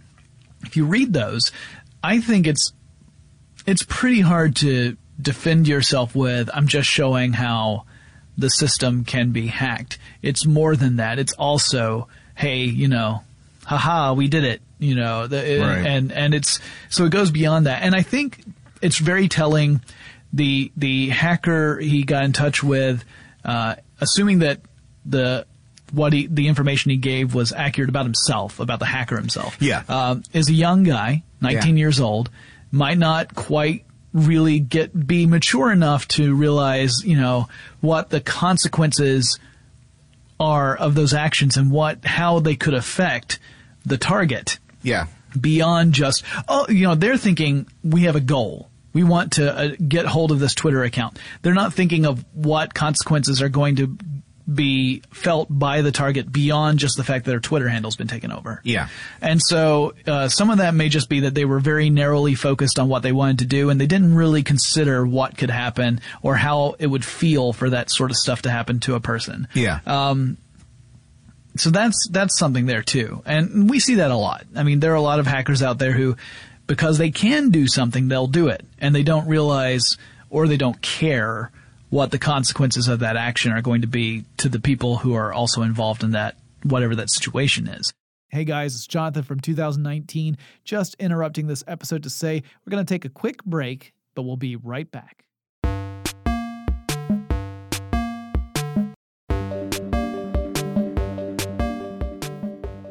[0.65, 1.51] If you read those,
[2.03, 2.73] I think it's
[3.65, 7.85] it's pretty hard to defend yourself with I'm just showing how
[8.37, 9.97] the system can be hacked.
[10.21, 11.19] It's more than that.
[11.19, 13.23] It's also, hey, you know,
[13.65, 15.85] haha, we did it, you know, the, Right.
[15.85, 17.83] and and it's so it goes beyond that.
[17.83, 18.43] And I think
[18.81, 19.81] it's very telling
[20.33, 23.03] the the hacker he got in touch with
[23.45, 24.59] uh, assuming that
[25.05, 25.45] the
[25.91, 29.55] what he, the information he gave was accurate about himself, about the hacker himself.
[29.59, 29.83] Yeah.
[29.87, 31.79] Um, is a young guy, 19 Yeah.
[31.81, 32.31] years old,
[32.71, 37.47] might not quite really get be mature enough to realize, you know,
[37.81, 39.39] what the consequences
[40.39, 43.39] are of those actions and what how they could affect
[43.85, 44.59] the target.
[44.81, 45.07] Yeah.
[45.39, 48.69] beyond just oh you know they're thinking we have a goal.
[48.91, 51.17] We want to uh, get hold of this twitter account.
[51.41, 53.97] They're not thinking of what consequences are going to
[54.51, 58.31] be felt by the target beyond just the fact that their twitter handle's been taken
[58.31, 58.89] over Yeah.
[59.21, 62.77] and so uh, some of that may just be that they were very narrowly focused
[62.79, 66.35] on what they wanted to do and they didn't really consider what could happen or
[66.35, 69.79] how it would feel for that sort of stuff to happen to a person Yeah.
[69.85, 70.37] Um,
[71.55, 74.43] so that's that's something there too, and we see that a lot.
[74.55, 76.17] I mean, there are a lot of hackers out there who,
[76.65, 79.97] because they can do something, they'll do it, and they don't realize
[80.31, 81.51] or they don't care
[81.93, 85.31] what the consequences of that action are going to be to the people who are
[85.31, 87.93] also involved in that whatever that situation is.
[88.29, 90.39] Hey guys, it's Jonathan from 2019.
[90.63, 94.37] Just interrupting this episode to say we're going to take a quick break, but we'll
[94.37, 95.25] be right back.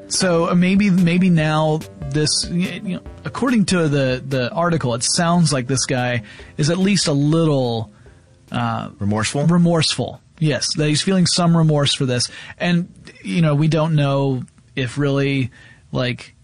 [0.07, 5.53] So uh, maybe maybe now this you know according to the the article it sounds
[5.53, 6.23] like this guy
[6.57, 7.92] is at least a little
[8.99, 9.47] Remorseful.
[9.47, 10.21] remorseful.
[10.39, 12.29] Yes, that he's feeling some remorse for this.
[12.59, 14.43] And you know, we don't know
[14.75, 15.51] if really
[15.93, 16.35] like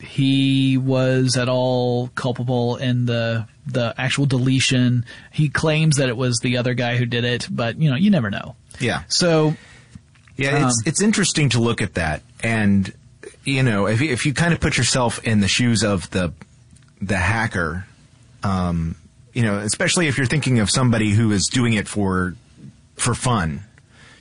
[0.00, 5.06] he was at all culpable in the the actual deletion.
[5.32, 8.10] He claims that it was the other guy who did it, but you know, you
[8.10, 8.56] never know.
[8.78, 9.04] yeah.
[9.08, 9.56] So
[10.36, 12.92] Yeah, it's Um, it's interesting to look at that, and
[13.44, 16.32] you know, if if you kind of put yourself in the shoes of the
[17.00, 17.86] the hacker,
[18.42, 18.96] um,
[19.34, 22.34] you know, especially if you're thinking of somebody who is doing it for
[22.94, 23.64] for fun,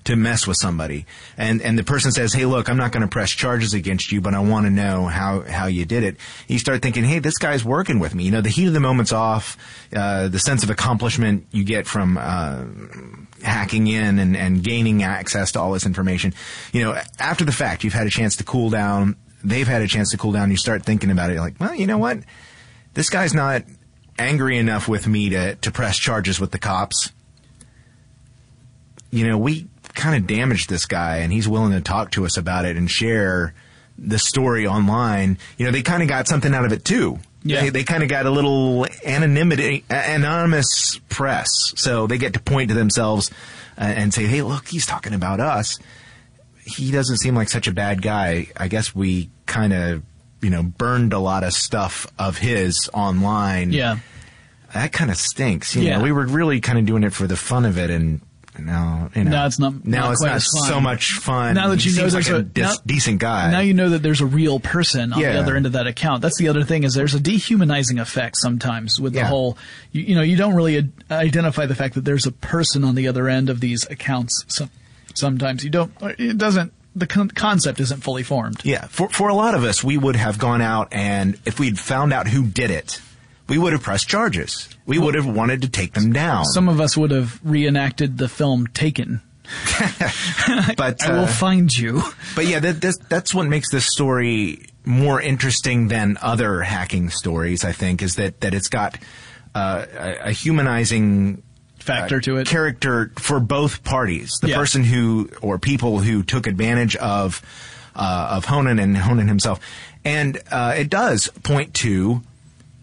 [0.06, 1.06] to mess with somebody,
[1.38, 4.19] and and the person says, "Hey, look, I'm not going to press charges against you,
[4.19, 7.38] but I want to know how how you did it." You start thinking, "Hey, this
[7.38, 9.58] guy's working with me." You know, the heat of the moment's off,
[9.95, 12.17] uh, the sense of accomplishment you get from.
[12.17, 12.65] Uh,
[13.43, 16.34] hacking in and, and gaining access to all this information.
[16.71, 19.17] You know, after the fact, you've had a chance to cool down.
[19.43, 20.49] They've had a chance to cool down.
[20.49, 21.38] You start thinking about it.
[21.41, 22.19] Like, well, you know what?
[22.93, 23.63] This guy's not
[24.17, 27.12] angry enough with me to, to press charges with the cops.
[29.12, 32.38] You know, we kind of damaged this guy and he's willing to talk to us
[32.38, 33.54] about it and share
[33.97, 35.38] the story online.
[35.58, 37.19] You know, they kind of got something out of it too.
[37.43, 37.62] Yeah.
[37.62, 41.73] They, they kind of got a little anonymity, anonymous press.
[41.76, 43.30] So they get to point to themselves
[43.78, 45.78] uh, and say, hey, look, he's talking about us.
[46.65, 48.47] He doesn't seem like such a bad guy.
[48.56, 50.04] I guess we kind of,
[50.44, 53.72] you know, burned a lot of stuff of his online.
[53.72, 53.98] yeah.
[54.74, 55.76] That kind of stinks.
[55.76, 55.98] You Yeah.
[55.98, 58.22] know, we were really kind of doing it for the fun of it and
[58.58, 59.32] now, you know.
[59.32, 61.54] Now it's not- Now not it's not so much fun.
[61.56, 63.52] Now that He you know seems like a, a- dis- now- decent guy.
[63.52, 66.22] Now you know that there's a real person on the other end of that account.
[66.24, 69.58] That's the other thing is there's a dehumanizing effect sometimes with the whole,
[69.92, 72.96] you, you know, you don't really ad- identify the fact that there's a person on
[72.96, 74.44] the other end of these accounts.
[74.48, 74.70] Some,
[75.14, 78.62] sometimes you don't, it doesn't, the con- concept isn't fully formed.
[78.64, 81.80] Yeah, for for a lot of us, we would have gone out and if we'd
[81.80, 83.02] found out who did it,
[83.48, 84.70] we would have pressed charges.
[84.86, 86.46] We would have wanted to take them down.
[86.46, 89.22] Some of us would have reenacted the film Taken.
[90.78, 92.02] but I will uh, find you.
[92.36, 97.66] but yeah, that, this, that's what makes this story more interesting than other hacking stories.
[97.66, 98.98] I think is that that it's got
[99.54, 101.44] uh, a, a humanizing
[101.84, 102.48] Factor to it.
[102.48, 104.32] character for both parties.
[104.41, 104.58] The Yeah.
[104.58, 107.41] person who or people who took advantage of
[107.96, 109.60] uh, of Honan and Honan himself,
[110.04, 112.22] and uh, it does point to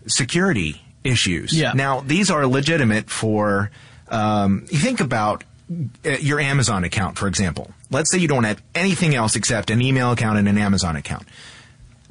[0.07, 1.53] security issues.
[1.53, 1.73] Yeah.
[1.75, 3.71] Now these are legitimate for.
[4.09, 5.45] Um, you think about
[6.05, 7.71] uh, your Amazon account, for example.
[7.91, 11.27] Let's say you don't have anything else except an email account and an Amazon account.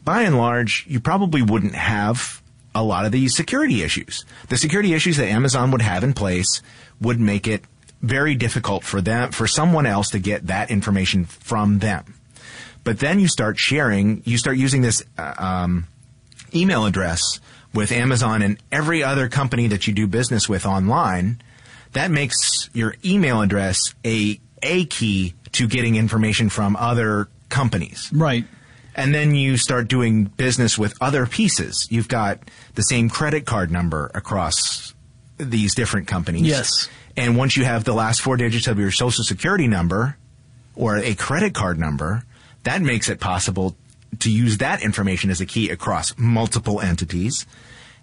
[0.03, 2.41] By and large, you probably wouldn't have
[2.73, 4.23] a lot of these security issues.
[4.47, 6.61] The security issues that Amazon would have in place
[7.01, 7.63] would make it
[8.01, 12.15] very difficult for them, for someone else to get that information from them.
[12.83, 15.87] But then you start sharing, you start using this uh, um,
[16.55, 17.21] email address
[17.73, 21.41] with Amazon and every other company that you do business with online.
[21.93, 28.09] That makes your email address a a key to getting information from other companies.
[28.13, 28.45] Right.
[28.95, 31.87] And then you start doing business with other pieces.
[31.89, 32.39] You've got
[32.75, 34.93] the same credit card number across
[35.39, 36.43] these different companies.
[36.43, 36.89] Yes.
[37.17, 40.17] And once you have the last four digits of your social security number
[40.75, 42.23] or a credit card number,
[42.63, 43.75] that makes it possible
[44.19, 47.45] to use that information as a key across multiple entities.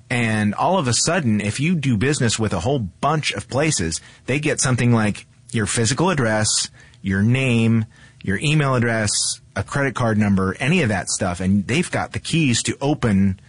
[0.09, 4.01] And all of a sudden, if you do business with a whole bunch of places,
[4.27, 6.70] they get something like your physical address,
[7.03, 7.87] your name,
[8.22, 9.11] your email address,
[9.57, 13.40] a credit card number, any of that stuff, and they've got the keys to open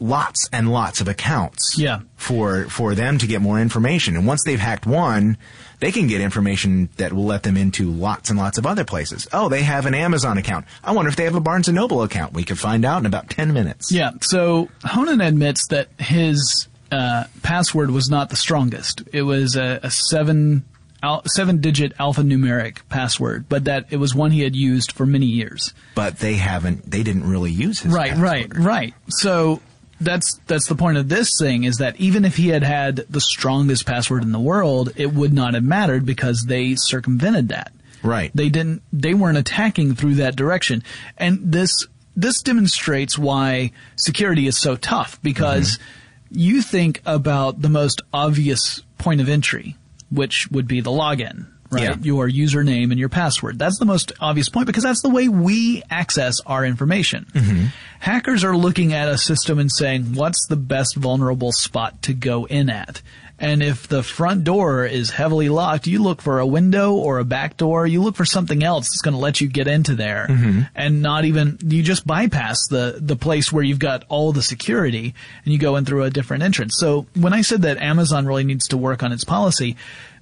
[0.00, 2.00] lots and lots of accounts Yeah.
[2.16, 4.16] for for them to get more information.
[4.16, 5.36] And once they've hacked one,
[5.80, 9.26] they can get information that will let them into lots and lots of other places.
[9.32, 10.66] Oh, they have an Amazon account.
[10.82, 12.32] I wonder if they have a Barnes and Noble account.
[12.32, 13.90] We could find out in about 10 minutes.
[13.92, 14.10] Yeah.
[14.20, 19.02] So Honan admits that his uh, password was not the strongest.
[19.12, 20.64] It was a, a seven
[21.02, 25.26] al- seven digit alphanumeric password, but that it was one he had used for many
[25.26, 25.74] years.
[25.94, 28.94] But they haven't they didn't really use his Right, right, right.
[29.08, 29.60] So
[30.00, 33.20] that's that's the point of this thing is that even if he had had the
[33.20, 37.72] strongest password in the world, it would not have mattered because they circumvented that.
[38.02, 38.30] Right.
[38.34, 38.82] They didn't.
[38.92, 40.84] They weren't attacking through that direction,
[41.16, 46.38] and this this demonstrates why security is so tough because mm-hmm.
[46.38, 49.76] you think about the most obvious point of entry,
[50.10, 51.82] which would be the login, right?
[51.82, 51.96] Yeah.
[52.00, 53.58] Your username and your password.
[53.58, 57.26] That's the most obvious point because that's the way we access our information.
[57.32, 57.66] Mm-hmm.
[58.00, 62.46] Hackers are looking at a system and saying, what's the best vulnerable spot to go
[62.46, 63.02] in at?
[63.40, 67.24] And if the front door is heavily locked, you look for a window or a
[67.24, 67.86] back door.
[67.86, 70.62] You look for something else that's going to let you get into there mm-hmm.
[70.74, 75.14] and not even, you just bypass the, the place where you've got all the security
[75.44, 76.74] and you go in through a different entrance.
[76.78, 79.76] So when I said that Amazon really needs to work on its policy,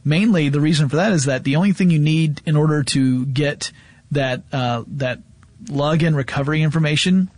[0.06, 3.26] mainly the reason for that is that the only thing you need in order to
[3.26, 3.72] get
[4.12, 5.18] that, uh, that
[5.64, 7.28] login recovery information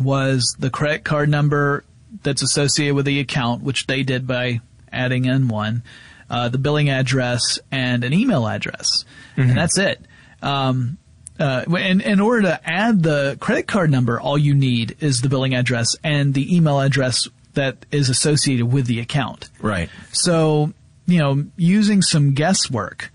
[0.00, 1.84] was the credit card number
[2.22, 4.60] that's associated with the account, which they did by
[4.92, 5.84] adding in one,
[6.28, 9.04] uh, the billing address, and an email address,
[9.36, 10.04] and that's it.
[10.42, 10.98] Um,
[11.38, 15.28] uh, in, in order to add the credit card number, all you need is the
[15.28, 19.48] billing address and the email address that is associated with the account.
[19.60, 19.90] Right.
[20.12, 20.72] So,
[21.06, 23.10] you know, using some guesswork,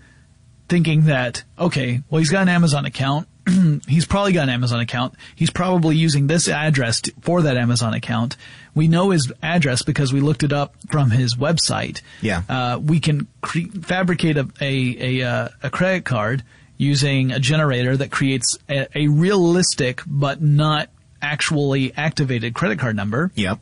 [0.68, 3.26] thinking that, okay, well, he's got an Amazon account.
[3.88, 5.14] he's probably got an Amazon account.
[5.34, 8.36] He's probably using this address for that Amazon account.
[8.74, 12.02] We know his address because we looked it up from his website.
[12.20, 12.42] Yeah.
[12.48, 16.44] Uh, we can cre- fabricate a, a, a, uh, a credit card
[16.76, 20.88] using a generator that creates a, a realistic but not
[21.20, 23.60] actually activated credit card number Yep.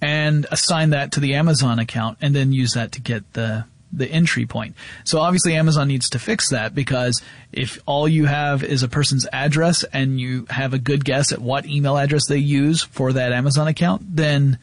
[0.00, 4.10] And assign that to the Amazon account and then use that to get the the
[4.10, 4.74] entry point.
[5.04, 9.26] So obviously Amazon needs to fix that because if all you have is a person's
[9.32, 13.32] address and you have a good guess at what email address they use for that
[13.32, 14.58] Amazon account, then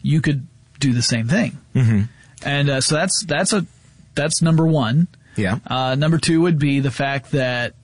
[0.00, 0.46] you could
[0.78, 1.58] do the same thing.
[1.74, 2.02] Mm-hmm.
[2.44, 3.66] And uh, so that's that's a
[4.14, 5.08] that's number one.
[5.36, 5.58] Yeah.
[5.66, 7.74] Uh, number two would be the fact that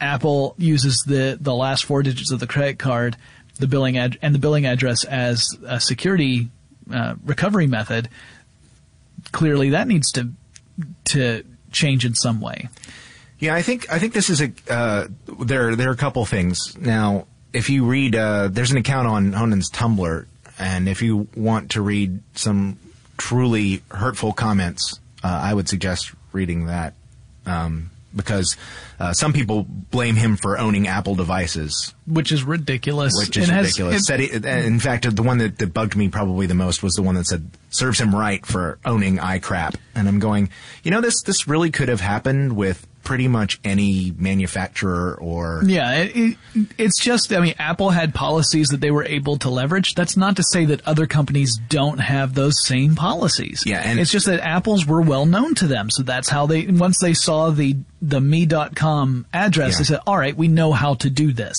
[0.00, 3.16] Apple uses the the last four digits of the credit card,
[3.58, 6.48] the billing ad- and the billing address as a security
[6.92, 8.08] uh, recovery method.
[9.30, 10.30] Clearly, that needs to
[11.04, 12.68] to change in some way.
[13.38, 15.08] Yeah, I think I think this is a uh,
[15.40, 15.74] there.
[15.76, 17.26] There are a couple things now.
[17.52, 20.26] If you read, uh, there's an account on Honan's Tumblr,
[20.58, 22.78] and if you want to read some
[23.18, 26.94] truly hurtful comments, uh, I would suggest reading that
[27.44, 28.56] um, because
[29.00, 33.12] uh, some people blame him for owning Apple devices, Which is ridiculous.
[33.16, 34.10] which is It has- ridiculous.
[34.10, 37.02] it- he, in fact, the one that, that bugged me probably the most was the
[37.02, 40.50] one that said serves him right for owning iCrap, and I'm going,
[40.82, 45.92] you know, this this really could have happened with pretty much any manufacturer or Yeah,
[46.02, 46.16] it,
[46.54, 49.94] it, it's just, I mean, Apple had policies that they were able to leverage.
[49.94, 53.64] That's not to say that other companies don't have those same policies.
[53.66, 55.90] Yeah, and- it's just that Apple's were well known to them.
[55.90, 59.78] So that's how they, once they saw the, the me.com address, Yeah.
[59.78, 61.56] they said, all right, we know how to do this.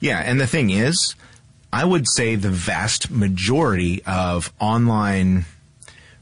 [0.00, 1.14] Yeah, and the thing is,
[1.72, 5.46] I would say the vast majority of online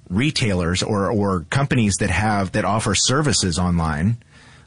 [0.09, 4.19] retailers or, or companies that have that offer services online,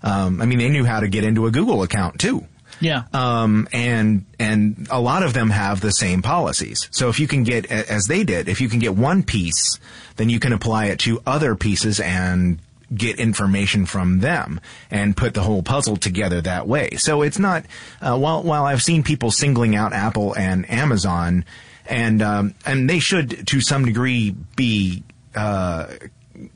[0.03, 2.45] um, I mean, they knew how to get into a Google account too.
[2.79, 3.03] Yeah.
[3.13, 6.89] Um, and and a lot of them have the same policies.
[6.91, 9.79] So if you can get, as they did, if you can get one piece,
[10.17, 12.59] then you can apply it to other pieces and
[12.93, 14.59] get information from them
[14.91, 16.91] and put the whole puzzle together that way.
[16.97, 17.65] So it's not,
[18.01, 21.45] uh, while, while I've seen people singling out Apple and Amazon
[21.85, 25.03] and, um, and they should to some degree be,
[25.35, 25.87] uh,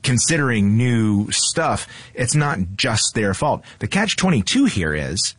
[0.02, 3.62] considering new stuff, it's not just their fault.
[3.78, 5.34] The catch 22 here is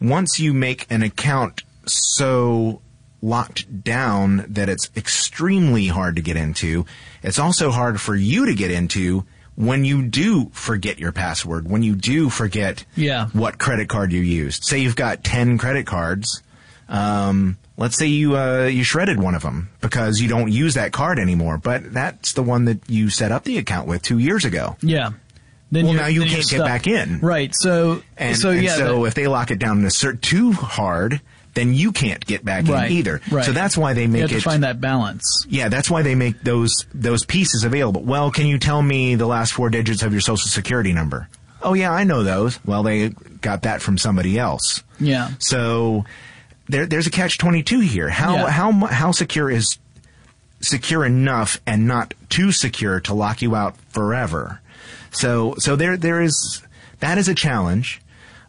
[0.00, 2.80] once you make an account so
[3.20, 6.86] locked down that it's extremely hard to get into,
[7.22, 9.24] it's also hard for you to get into
[9.56, 13.26] when you do forget your password, when you do forget Yeah.
[13.32, 14.62] what credit card you used.
[14.64, 16.42] Say you've got 10 credit cards.
[16.88, 20.92] Um, let's say you uh, you shredded one of them because you don't use that
[20.92, 24.44] card anymore, but that's the one that you set up the account with two years
[24.44, 24.76] ago.
[24.80, 25.10] Yeah.
[25.70, 27.20] Then Well, now you can't get back in.
[27.20, 27.54] Right.
[27.54, 28.76] So And so and yeah.
[28.76, 31.20] so if they lock it down a cert too hard,
[31.54, 33.20] then you can't get back right, in either.
[33.30, 33.44] Right.
[33.44, 35.44] So that's why they you make have it to find that balance.
[35.48, 38.02] Yeah, that's why they make those those pieces available.
[38.02, 41.28] Well, can you tell me the last four digits of your social security number?
[41.60, 42.64] Oh yeah, I know those.
[42.64, 43.10] Well, they
[43.40, 44.82] got that from somebody else.
[45.00, 45.30] Yeah.
[45.38, 46.04] So
[46.68, 48.08] there, there's a catch twenty two here.
[48.08, 48.50] How Yeah.
[48.50, 49.78] how how secure is
[50.60, 54.60] secure enough and not too secure to lock you out forever?
[55.10, 56.62] So so there there is
[57.00, 58.00] that is a challenge.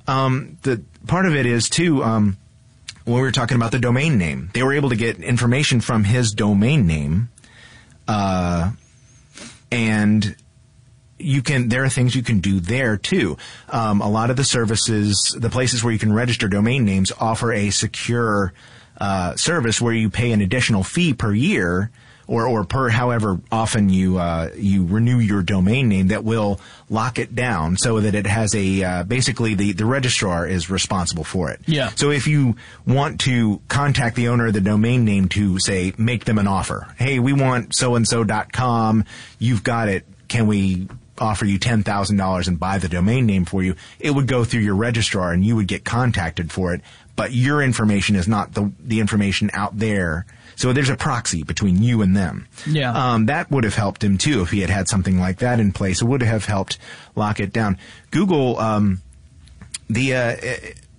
[0.07, 2.03] Um, the part of it is too.
[2.03, 2.37] Um,
[3.05, 6.03] when we were talking about the domain name, they were able to get information from
[6.03, 7.29] his domain name,
[8.07, 8.71] uh,
[9.71, 10.35] and
[11.19, 11.69] you can.
[11.69, 13.37] There are things you can do there too.
[13.69, 17.53] Um, a lot of the services, the places where you can register domain names, offer
[17.53, 18.53] a secure
[18.97, 21.91] uh, service where you pay an additional fee per year.
[22.27, 27.17] Or, or per however often you uh, you renew your domain name that will lock
[27.17, 31.49] it down so that it has a uh, basically the, the registrar is responsible for
[31.49, 31.59] it.
[31.65, 31.89] Yeah.
[31.95, 32.55] So if you
[32.85, 36.93] want to contact the owner of the domain name to say, make them an offer.
[36.99, 39.05] Hey, we want so and so dot com.
[39.39, 40.05] You've got it.
[40.27, 40.87] Can we
[41.19, 43.75] offer you $10,000 and buy the domain name for you?
[43.99, 46.81] It would go through your registrar and you would get contacted for it.
[47.15, 50.25] But your information is not the, the information out there.
[50.55, 52.47] So there's a proxy between you and them.
[52.67, 52.91] Yeah.
[52.93, 55.71] Um, that would have helped him too if he had had something like that in
[55.71, 56.01] place.
[56.01, 56.77] It would have helped
[57.15, 57.77] lock it down.
[58.11, 59.01] Google, um,
[59.89, 60.35] the uh,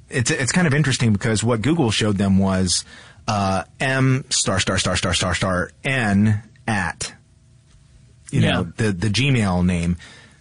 [0.08, 2.84] it's it's kind of interesting because what Google showed them was
[3.28, 7.14] uh, M star star star star star star N at
[8.32, 8.50] you Yeah.
[8.52, 9.96] know the the Gmail name.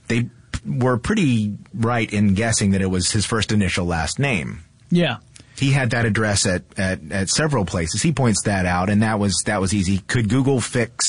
[0.07, 0.29] They p-
[0.65, 4.61] were pretty right in guessing that it was his first initial last name.
[4.89, 5.17] Yeah.
[5.57, 8.01] He had that address at, at, at several places.
[8.01, 9.99] He points that out, and that was that was easy.
[10.07, 11.05] Could Google fix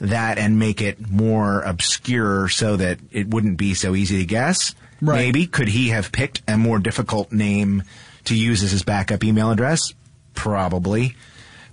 [0.00, 4.74] that and make it more obscure so that it wouldn't be so easy to guess?
[5.00, 5.16] Right.
[5.16, 5.46] Maybe.
[5.46, 7.82] Could he have picked a more difficult name
[8.24, 9.80] to use as his backup email address?
[10.34, 11.16] Probably.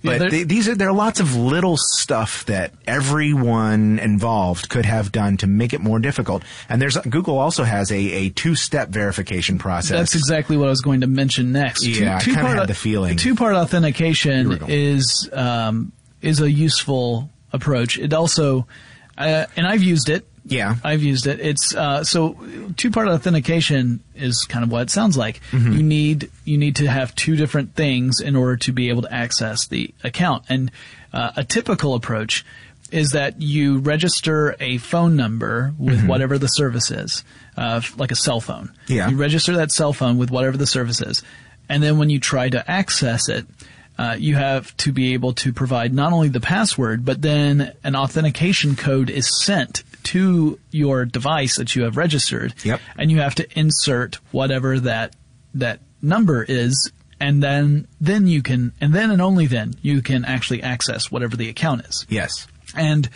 [0.02, 4.68] Yeah, But there- th- these are there are lots of little stuff that everyone involved
[4.68, 6.42] could have done to make it more difficult.
[6.68, 9.90] And there's Google also has a, a two step verification process.
[9.98, 11.84] That's exactly what I was going to mention next.
[11.84, 13.16] Yeah, I kinda two-part- had the feeling.
[13.16, 15.92] Two-part authentication is um,
[16.22, 17.98] is a useful approach.
[17.98, 18.66] It also,
[19.16, 20.26] uh, and I've used it.
[20.48, 20.76] Yeah.
[20.84, 21.40] I've used it.
[21.40, 22.36] It's uh, so
[22.76, 25.40] two-part authentication is kind of what it sounds like.
[25.50, 25.72] Mm-hmm.
[25.72, 29.12] You need you need to have two different things in order to be able to
[29.12, 30.44] access the account.
[30.48, 30.70] And
[31.12, 32.44] uh, a typical approach
[32.92, 36.06] is that you register a phone number with Mm-hmm.
[36.06, 37.24] whatever the service is,
[37.56, 38.72] uh, like a cell phone.
[38.86, 39.08] Yeah.
[39.08, 41.24] You register that cell phone with whatever the service is,
[41.68, 43.46] and then when you try to access it.
[43.98, 47.96] Uh, you have to be able to provide not only the password, but then an
[47.96, 52.54] authentication code is sent to your device that you have registered.
[52.64, 52.80] Yep.
[52.96, 55.14] And you have to insert whatever that
[55.54, 60.24] that number is, and then then you can, and then and only then you can
[60.24, 62.06] actually access whatever the account is.
[62.08, 62.46] yes.
[62.74, 63.08] And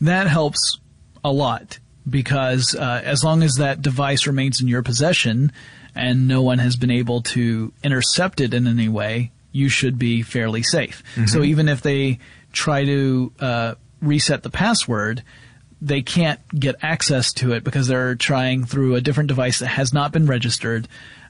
[0.00, 0.78] that helps
[1.24, 1.78] a lot
[2.08, 5.52] because uh, as long as that device remains in your possession
[5.94, 10.22] and no one has been able to intercept it in any way, you should be
[10.22, 11.02] fairly safe.
[11.26, 12.18] So even if they
[12.52, 15.22] try to uh, reset the password,
[15.84, 19.92] they can't get access to it because they're trying through a different device that has
[19.92, 20.86] not been registered,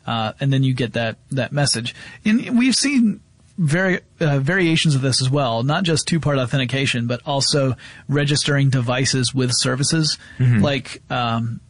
[0.07, 1.94] uh, and then you get that that message.
[2.24, 3.20] And we've seen
[3.57, 7.76] vari- uh, variations of this as well, not just two-part authentication, but also
[8.09, 10.18] registering devices with services.
[10.61, 11.61] Like um,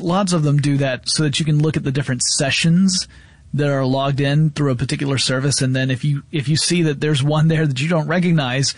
[0.00, 3.08] lots of them do that so that you can look at the different sessions
[3.54, 6.82] that are logged in through a particular service, and then if you if you see
[6.82, 8.74] that there's one there that you don't recognize,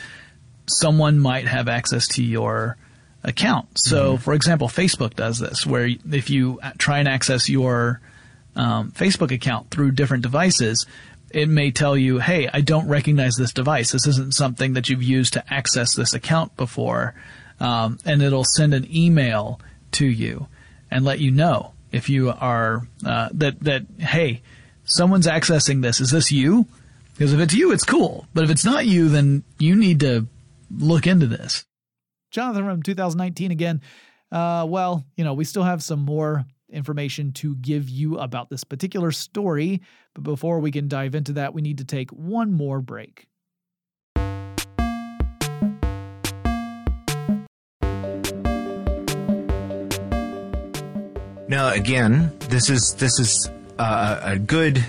[0.66, 2.76] someone might have access to your
[3.24, 3.66] account.
[3.78, 8.00] So, for example, Facebook does this, where if you try and access your
[8.54, 10.86] um, Facebook account through different devices,
[11.30, 13.90] it may tell you, "Hey, I don't recognize this device.
[13.92, 17.14] This isn't something that you've used to access this account before,"
[17.60, 19.60] um, and it'll send an email
[19.92, 20.46] to you.
[20.90, 24.42] and let you know if you are uh, that that hey,
[24.84, 26.00] someone's accessing this.
[26.00, 26.66] Is this you?
[27.12, 28.26] Because if it's you, it's cool.
[28.32, 30.26] But if it's not you, then you need to
[30.70, 31.64] look into this.
[32.34, 33.80] Jonathan from 2019 again.
[34.32, 38.64] Uh, well, you know, we still have some more information to give you about this
[38.64, 39.80] particular story.
[40.14, 43.26] But before we can dive into that, we need to take one more break.
[51.46, 54.84] Now, again, this is this is uh, a good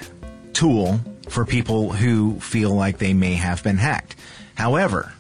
[0.53, 4.15] tool for people who feel like they may have been hacked.
[4.55, 5.13] However,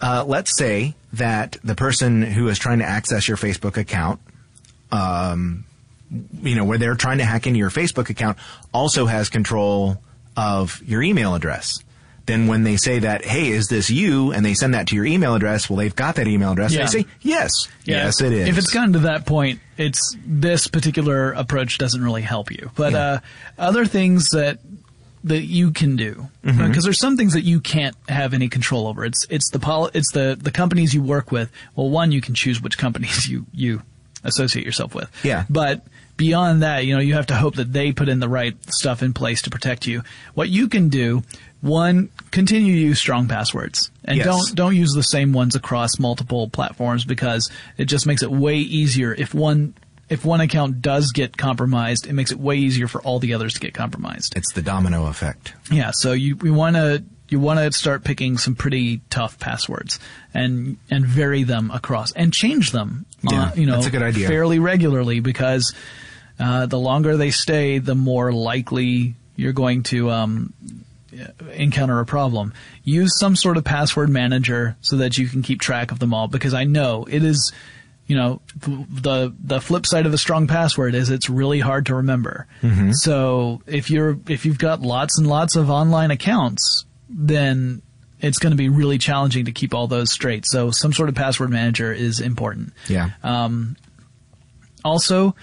[0.00, 4.20] uh, let's say that the person who is trying to access your Facebook account,
[4.92, 5.64] um,
[6.42, 8.38] you know, where they're trying to hack into your Facebook account,
[8.72, 10.02] also has control
[10.36, 11.82] of your email address.
[12.26, 14.30] Then when they say that, hey, is this you?
[14.32, 16.72] And they send that to your email address, well, they've got that email address.
[16.72, 16.82] Yeah.
[16.82, 17.50] They say, yes,
[17.84, 18.04] Yeah.
[18.04, 18.48] yes, it is.
[18.48, 22.70] If it's gotten to that point, it's this particular approach doesn't really help you.
[22.76, 22.98] But Yeah.
[22.98, 23.18] uh,
[23.58, 24.58] other things that
[25.24, 26.80] that you can do because Mm-hmm.
[26.82, 29.04] there's some things that you can't have any control over.
[29.04, 31.50] It's it's the poli- it's the the companies you work with.
[31.76, 33.82] Well, one you can choose which companies you you
[34.24, 35.10] associate yourself with.
[35.24, 35.44] Yeah.
[35.50, 38.54] But beyond that, you know, you have to hope that they put in the right
[38.72, 40.02] stuff in place to protect you.
[40.34, 41.22] What you can do,
[41.62, 44.26] one, continue to use strong passwords and Yes.
[44.26, 48.56] don't don't use the same ones across multiple platforms because it just makes it way
[48.58, 49.74] easier if one
[50.10, 53.54] if one account does get compromised, it makes it way easier for all the others
[53.54, 54.36] to get compromised.
[54.36, 55.54] it's the domino effect.
[55.70, 60.00] Yeah, so you we want to you want to start picking some pretty tough passwords
[60.34, 63.06] and and vary them across and change them.
[63.22, 64.26] Yeah, uh, you know, that's a good idea.
[64.26, 65.72] fairly regularly because
[66.40, 70.52] uh, the longer they stay, the more likely you're going to um,
[71.52, 72.52] encounter a problem.
[72.82, 76.28] Use some sort of password manager so that you can keep track of them all
[76.28, 77.52] because I know it is
[78.10, 81.94] you know the the flip side of a strong password is it's really hard to
[81.94, 82.48] remember.
[82.94, 87.82] So if you're if you've got lots and lots of online accounts, then
[88.18, 90.44] it's going to be really challenging to keep all those straight.
[90.44, 92.72] So some sort of password manager is important.
[92.88, 93.10] Yeah.
[93.22, 93.76] Um,
[94.84, 95.36] Also,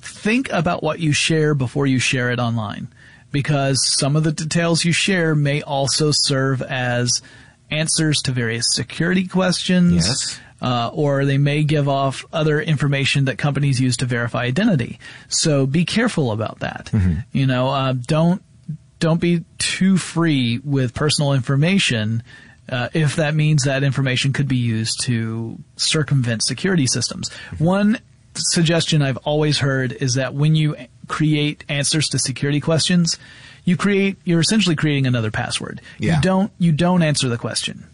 [0.00, 2.86] think about what you share before you share it online
[3.32, 7.22] because some of the details you share may also serve as
[7.70, 9.94] answers to various security questions.
[10.06, 10.40] Yes.
[10.62, 14.98] Uh, or they may give off other information that companies use to verify identity.
[15.28, 16.90] So be careful about that.
[17.32, 18.42] You know, uh, don't
[18.98, 22.22] don't be too free with personal information
[22.68, 27.30] uh, if that means that information could be used to circumvent security systems.
[27.58, 27.98] One
[28.34, 30.76] suggestion I've always heard is that when you
[31.06, 33.18] create answers to security questions,
[33.64, 35.80] you create you're essentially creating another password.
[35.98, 36.16] Yeah.
[36.16, 37.86] You don't you don't answer the question.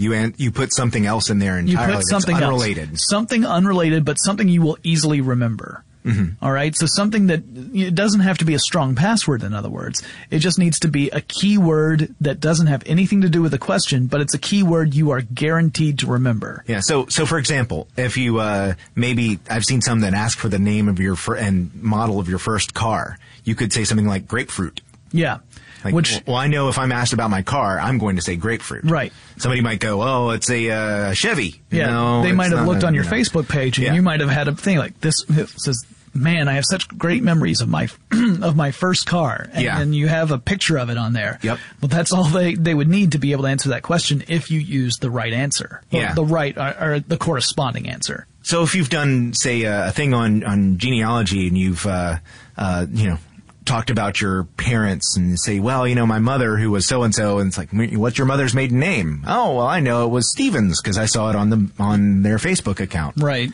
[0.00, 2.52] You an- you put something else in there You entirely put something that's else.
[2.62, 2.98] unrelated.
[2.98, 5.84] something unrelated, but something you will easily remember.
[6.06, 6.42] Mm-hmm.
[6.42, 7.42] All right, so something that
[7.74, 9.42] it doesn't have to be a strong password.
[9.42, 13.28] In other words, it just needs to be a keyword that doesn't have anything to
[13.28, 16.64] do with the question, but it's a keyword you are guaranteed to remember.
[16.66, 16.80] Yeah.
[16.80, 20.58] So, so for example, if you uh, maybe I've seen some that ask for the
[20.58, 24.26] name of your fir- and model of your first car, you could say something like
[24.26, 24.80] grapefruit.
[25.12, 25.38] Yeah,
[25.84, 28.36] Like, which well, I know if I'm asked about my car, I'm going to say
[28.36, 28.84] grapefruit.
[28.84, 29.12] Right.
[29.38, 32.82] Somebody might go, "Oh, it's a uh, Chevy." You yeah, know, they might have looked
[32.82, 33.16] a- on your you know.
[33.16, 33.94] Facebook page, and Yeah.
[33.94, 35.14] you might have had a thing like this
[35.56, 35.84] says.
[36.12, 37.86] Man, I have such great memories of my
[38.42, 39.80] of my first car, and, Yeah.
[39.80, 41.38] and you have a picture of it on there.
[41.40, 41.58] Yep.
[41.80, 44.50] Well, that's all they they would need to be able to answer that question if
[44.50, 46.14] you use the right answer, Yeah.
[46.14, 48.26] the right or, or the corresponding answer.
[48.42, 52.16] So if you've done, say, a a thing on, on genealogy and you've, uh,
[52.58, 53.18] uh, you know,
[53.64, 57.14] talked about your parents and say, well, you know, my mother who was so and
[57.14, 59.22] so, and it's like, what's your mother's maiden name?
[59.26, 62.38] Oh, well, I know it was Stevens because I saw it on the on their
[62.38, 63.16] Facebook account.
[63.22, 63.52] Right.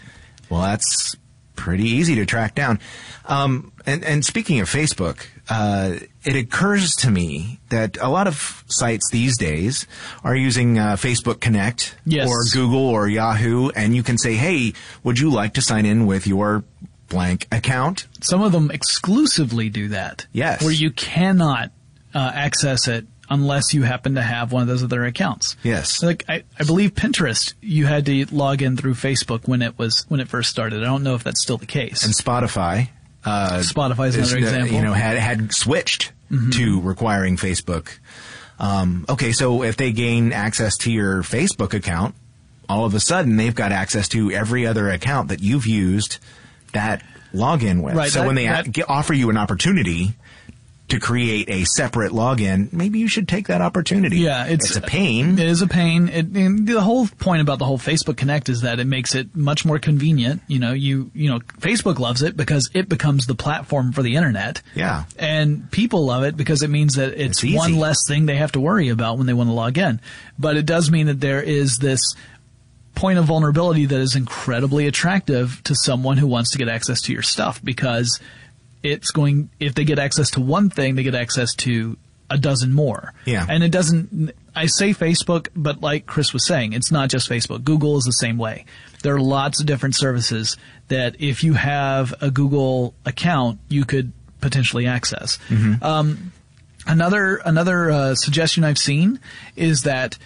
[0.48, 1.16] Well, that's
[1.56, 2.78] pretty easy to track down.
[3.24, 8.62] Um, and, and speaking of Facebook, uh, it occurs to me that a lot of
[8.68, 9.86] sites these days
[10.22, 12.28] are using uh, Facebook Connect Yes.
[12.28, 16.06] or Google or Yahoo, and you can say, "Hey, would you like to sign in
[16.06, 16.62] with your
[17.08, 20.26] blank account?" Some of them exclusively do that.
[20.32, 20.62] Yes.
[20.62, 21.72] Where you cannot
[22.14, 25.56] uh, access it unless you happen to have one of those other accounts.
[25.62, 26.02] Yes.
[26.02, 30.04] Like I, I believe Pinterest, you had to log in through Facebook when it was
[30.08, 30.82] when it first started.
[30.82, 32.04] I don't know if that's still the case.
[32.04, 32.90] And Spotify.
[33.24, 34.66] Uh, Spotify is another example.
[34.68, 34.74] Mm-hmm.
[34.76, 36.12] You know, had had switched
[36.52, 37.98] to requiring Facebook.
[38.58, 42.14] Um, okay, so if they gain access to your Facebook account,
[42.68, 46.18] all of a sudden they've got access to every other account that you've used
[46.76, 47.02] that
[47.34, 47.94] login with.
[47.94, 50.14] Right, So that- when they that- get, offer you an opportunity
[50.88, 54.18] to create a separate login, maybe you should take that opportunity.
[54.18, 55.36] Yeah, it's, it's a pain.
[55.36, 56.08] It is a pain.
[56.08, 59.64] It, the whole point about the whole Facebook Connect is that it makes it much
[59.64, 60.42] more convenient.
[60.46, 64.14] You know, you you know, Facebook loves it because it becomes the platform for the
[64.14, 64.62] internet.
[64.76, 68.36] Yeah, and people love it because it means that it's, it's one less thing they
[68.36, 70.00] have to worry about when they want to log in.
[70.38, 72.00] But it does mean that there is this
[72.96, 77.12] point of vulnerability that is incredibly attractive to someone who wants to get access to
[77.12, 78.18] your stuff because
[78.82, 81.96] it's going, if they get access to one thing, they get access to
[82.30, 83.12] a dozen more.
[83.24, 83.46] Yeah.
[83.48, 87.62] And it doesn't, I say Facebook, but like Chris was saying, it's not just Facebook.
[87.62, 88.64] Google is the same way.
[89.02, 90.56] There are lots of different services
[90.88, 95.38] that if you have a Google account, you could potentially access.
[95.48, 95.84] Mm-hmm.
[95.84, 96.32] Um,
[96.86, 99.20] another, another uh, suggestion I've seen
[99.54, 100.18] is that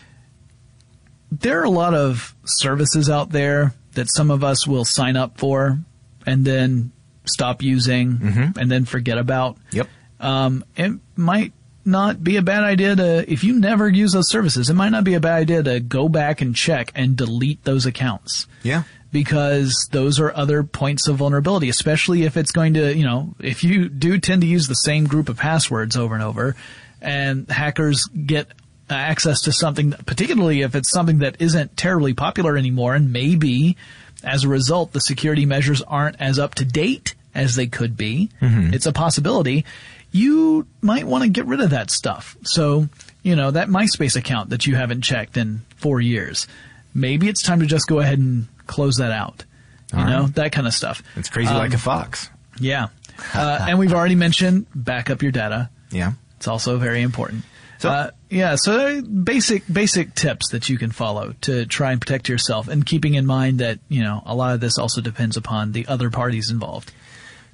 [1.31, 5.39] there are a lot of services out there that some of us will sign up
[5.39, 5.79] for
[6.27, 6.93] and then
[7.25, 8.59] stop using mm-hmm.
[8.59, 9.57] and then forget about.
[9.73, 9.89] Yep.
[10.19, 11.53] Um, it might
[11.85, 15.05] not be a bad idea to, if you never use those services, it might not
[15.05, 18.47] be a bad idea to go back and check and delete those accounts.
[18.63, 18.85] Yeah.
[19.13, 23.65] Because those are other points of vulnerability, especially if it's going to, you know, if
[23.65, 26.55] you do tend to use the same group of passwords over and over
[27.03, 28.49] and hackers get
[28.97, 33.77] access to something, particularly if it's something that isn't terribly popular anymore and maybe
[34.23, 38.31] as a result the security measures aren't as up to date as they could be.
[38.41, 38.75] Mm-hmm.
[38.75, 39.65] It's a possibility.
[40.13, 42.37] You might want to get rid of that stuff.
[42.43, 42.89] So,
[43.23, 46.49] you know, that MySpace account that you haven't checked in four years,
[46.93, 49.45] maybe it's time to just go ahead and close that out.
[49.93, 50.35] You All know, right.
[50.37, 51.03] that kind of stuff.
[51.17, 52.29] It's crazy Um, like a fox.
[52.59, 52.89] Yeah.
[53.35, 55.69] Uh, and we've already mentioned back up your data.
[55.91, 56.13] Yeah.
[56.39, 57.45] It's also very important.
[57.81, 62.29] So- uh, yeah, so basic basic tips that you can follow to try and protect
[62.29, 65.73] yourself, and keeping in mind that you know a lot of this also depends upon
[65.73, 66.93] the other parties involved.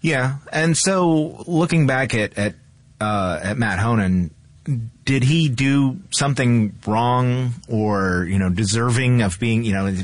[0.03, 2.55] Yeah, and so looking back at at
[3.01, 4.31] uh, at Mat Honan,
[5.05, 9.95] did he do something wrong or you know deserving of being you know?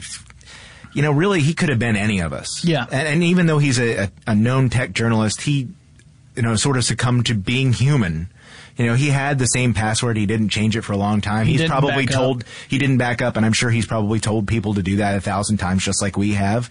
[0.94, 2.62] You know, really, he could have been any of us.
[2.66, 2.84] Yeah.
[2.92, 5.68] and, and even though he's a, a, a known tech journalist, he,
[6.36, 8.28] you know, sort of succumbed to being human.
[8.76, 10.16] You know, he had the same password.
[10.16, 11.46] He didn't change it for a long time.
[11.46, 12.10] He he's probably up.
[12.10, 15.16] told he didn't back up, and I'm sure he's probably told people to do that
[15.16, 16.70] a thousand times, just like we have.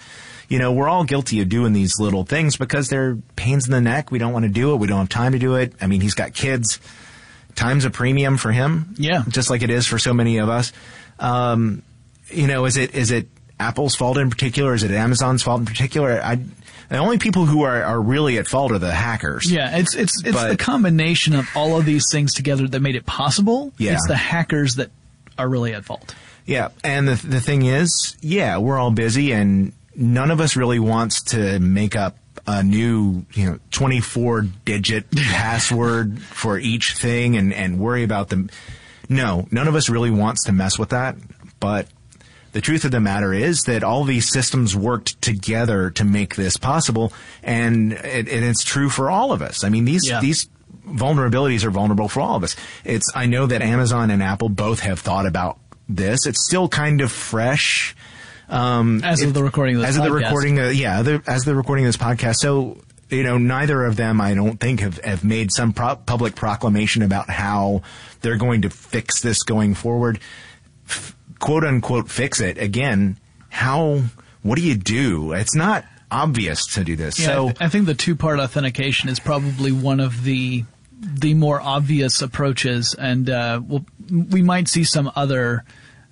[0.49, 3.80] You know, we're all guilty of doing these little things because they're pains in the
[3.80, 4.12] neck.
[4.12, 4.78] We don't want to do it.
[4.78, 5.74] We don't have time to do it.
[5.80, 6.80] I mean, he's got kids.
[7.56, 8.95] Time's a premium for him.
[8.97, 9.24] Yeah.
[9.30, 10.74] Just like it is for so many of us.
[11.20, 11.84] Um,
[12.28, 13.28] you know, is it, is it
[13.60, 14.74] Apple's fault in particular?
[14.74, 16.22] Is it Amazon's fault in particular?
[16.22, 16.39] I,
[16.91, 19.49] the only people who are, are really at fault are the hackers.
[19.51, 22.95] Yeah, it's it's it's But- the combination of all of these things together that made
[22.95, 23.73] it possible.
[23.77, 23.93] Yeah.
[23.93, 24.91] It's the hackers that
[25.37, 26.13] are really at fault.
[26.45, 30.79] Yeah, and the the thing is, yeah, we're all busy, and none of us really
[30.79, 32.17] wants to make up
[32.47, 38.29] a new, you know, twenty four digit password for each thing, and and worry about
[38.29, 38.49] them.
[39.07, 41.15] No, none of us really wants to mess with that.
[41.59, 41.87] But
[42.54, 46.58] the truth of the matter is that all these systems worked together to make this
[46.58, 49.64] possible, and it, and it's true for all of us.
[49.64, 50.20] I mean, these Yeah.
[50.20, 50.47] these
[50.88, 52.56] vulnerabilities are vulnerable for all of us.
[52.84, 56.26] It's I know that Amazon and Apple both have thought about this.
[56.26, 57.95] It's still kind of fresh.
[58.49, 60.24] Um, As of the recording of this as of the podcast.
[60.26, 62.36] recording, yeah, the, as the recording of this podcast.
[62.38, 62.78] So
[63.10, 67.02] you know, neither of them, I don't think, have have made some pro- public proclamation
[67.02, 67.82] about how
[68.22, 70.20] they're going to fix this going forward.
[70.89, 73.17] F- quote unquote, fix it again.
[73.49, 74.01] How?
[74.43, 75.33] What do you do?
[75.33, 77.19] It's not obvious to do this.
[77.19, 80.63] Yeah, so I, th- I think the two part authentication is probably one of the
[81.01, 85.63] the more obvious approaches, and uh, we'll, we might see some other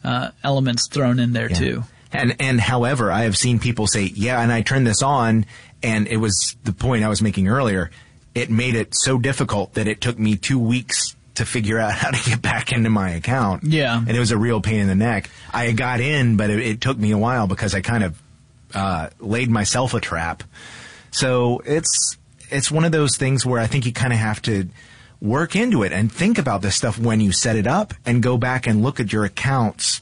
[0.04, 1.84] uh, elements thrown in there too.
[2.12, 5.46] And and however, I have seen people say, "Yeah," and I turned this on,
[5.84, 7.92] and it was the point I was making earlier.
[8.34, 12.12] It made it so difficult that it took me two weeks to figure out how
[12.12, 13.64] to get back into my account.
[13.64, 13.98] Yeah.
[13.98, 15.30] and it was a real pain in the neck.
[15.54, 18.22] I got in, but it, it took me a while because I kind of
[18.74, 20.44] uh, laid myself a trap.
[21.12, 22.18] So it's
[22.52, 24.70] it's one of those things where I think you kind of have to
[25.22, 28.38] work into it and think about this stuff when you set it up and go
[28.38, 30.02] back and look at your accounts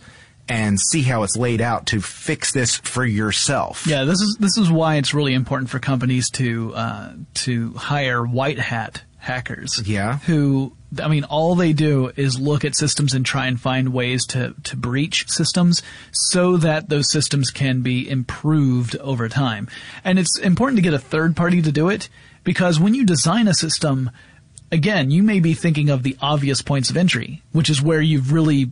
[0.50, 3.86] and see how it's laid out to fix this for yourself.
[3.88, 8.26] Yeah, this is this is why it's really important for companies to uh, to hire
[8.26, 9.82] white hat hackers.
[9.86, 10.20] Yeah.
[10.20, 14.26] who I mean, all they do is look at systems and try and find ways
[14.28, 15.82] to to breach systems
[16.12, 19.68] so that those systems can be improved over time.
[20.04, 22.10] And it's important to get a third party to do it
[22.44, 24.12] because when you design a system,
[24.72, 28.32] again, you may be thinking of the obvious points of entry, which is where you've
[28.32, 28.72] really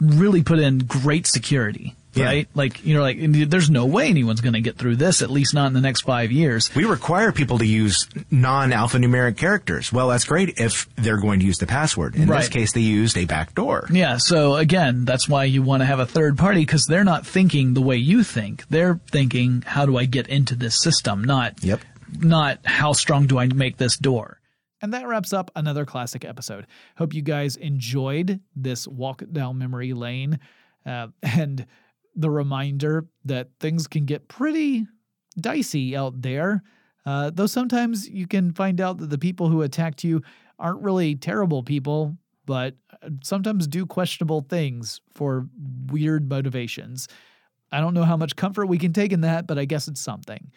[0.00, 1.94] really put in great security.
[2.16, 2.26] Yeah.
[2.26, 2.48] right?
[2.54, 5.54] Like, you know, like, there's no way anyone's going to get through this, at least
[5.54, 6.74] not in the next five years.
[6.74, 9.92] We require people to use non-alphanumeric characters.
[9.92, 12.14] Well, that's great if they're going to use the password.
[12.14, 12.38] In Right.
[12.40, 13.88] this case, they used a backdoor.
[13.90, 17.26] Yeah, so again, that's why you want to have a third party because they're not
[17.26, 18.64] thinking the way you think.
[18.68, 21.22] They're thinking, how do I get into this system?
[21.24, 21.80] Not, Yep.
[22.20, 24.38] not how strong do I make this door?
[24.80, 26.66] And that wraps up another classic episode.
[26.98, 30.38] Hope you guys enjoyed this walk down memory lane
[30.84, 31.64] uh, and
[32.14, 34.86] the reminder that things can get pretty
[35.40, 36.62] dicey out there.
[37.06, 40.22] Uh, though sometimes you can find out that the people who attacked you
[40.58, 45.46] aren't really terrible people, but uh, sometimes do questionable things for
[45.90, 47.08] weird motivations.
[47.72, 50.00] I don't know how much comfort we can take in that, but I guess it's
[50.00, 50.50] something.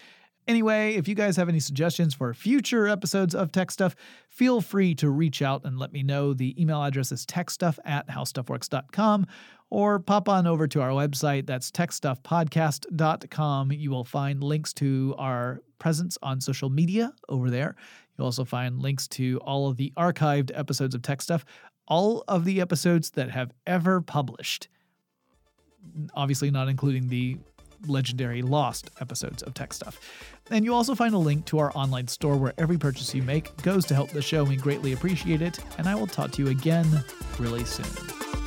[0.47, 3.95] Anyway, if you guys have any suggestions for future episodes of Tech Stuff,
[4.29, 6.33] feel free to reach out and let me know.
[6.33, 9.27] The email address is techstuff at howstuffworks.com
[9.69, 11.45] or pop on over to our website.
[11.45, 13.71] That's techstuffpodcast.com.
[13.71, 17.75] You will find links to our presence on social media over there.
[18.17, 21.45] You'll also find links to all of the archived episodes of Tech Stuff,
[21.87, 24.67] all of the episodes that have ever published.
[26.13, 27.37] Obviously, not including the
[27.85, 29.99] legendary lost episodes of Tech Stuff.
[30.49, 33.55] And you also find a link to our online store where every purchase you make
[33.61, 34.43] goes to help the show.
[34.43, 35.59] We greatly appreciate it.
[35.77, 36.87] And I will talk to you again
[37.37, 38.46] really soon.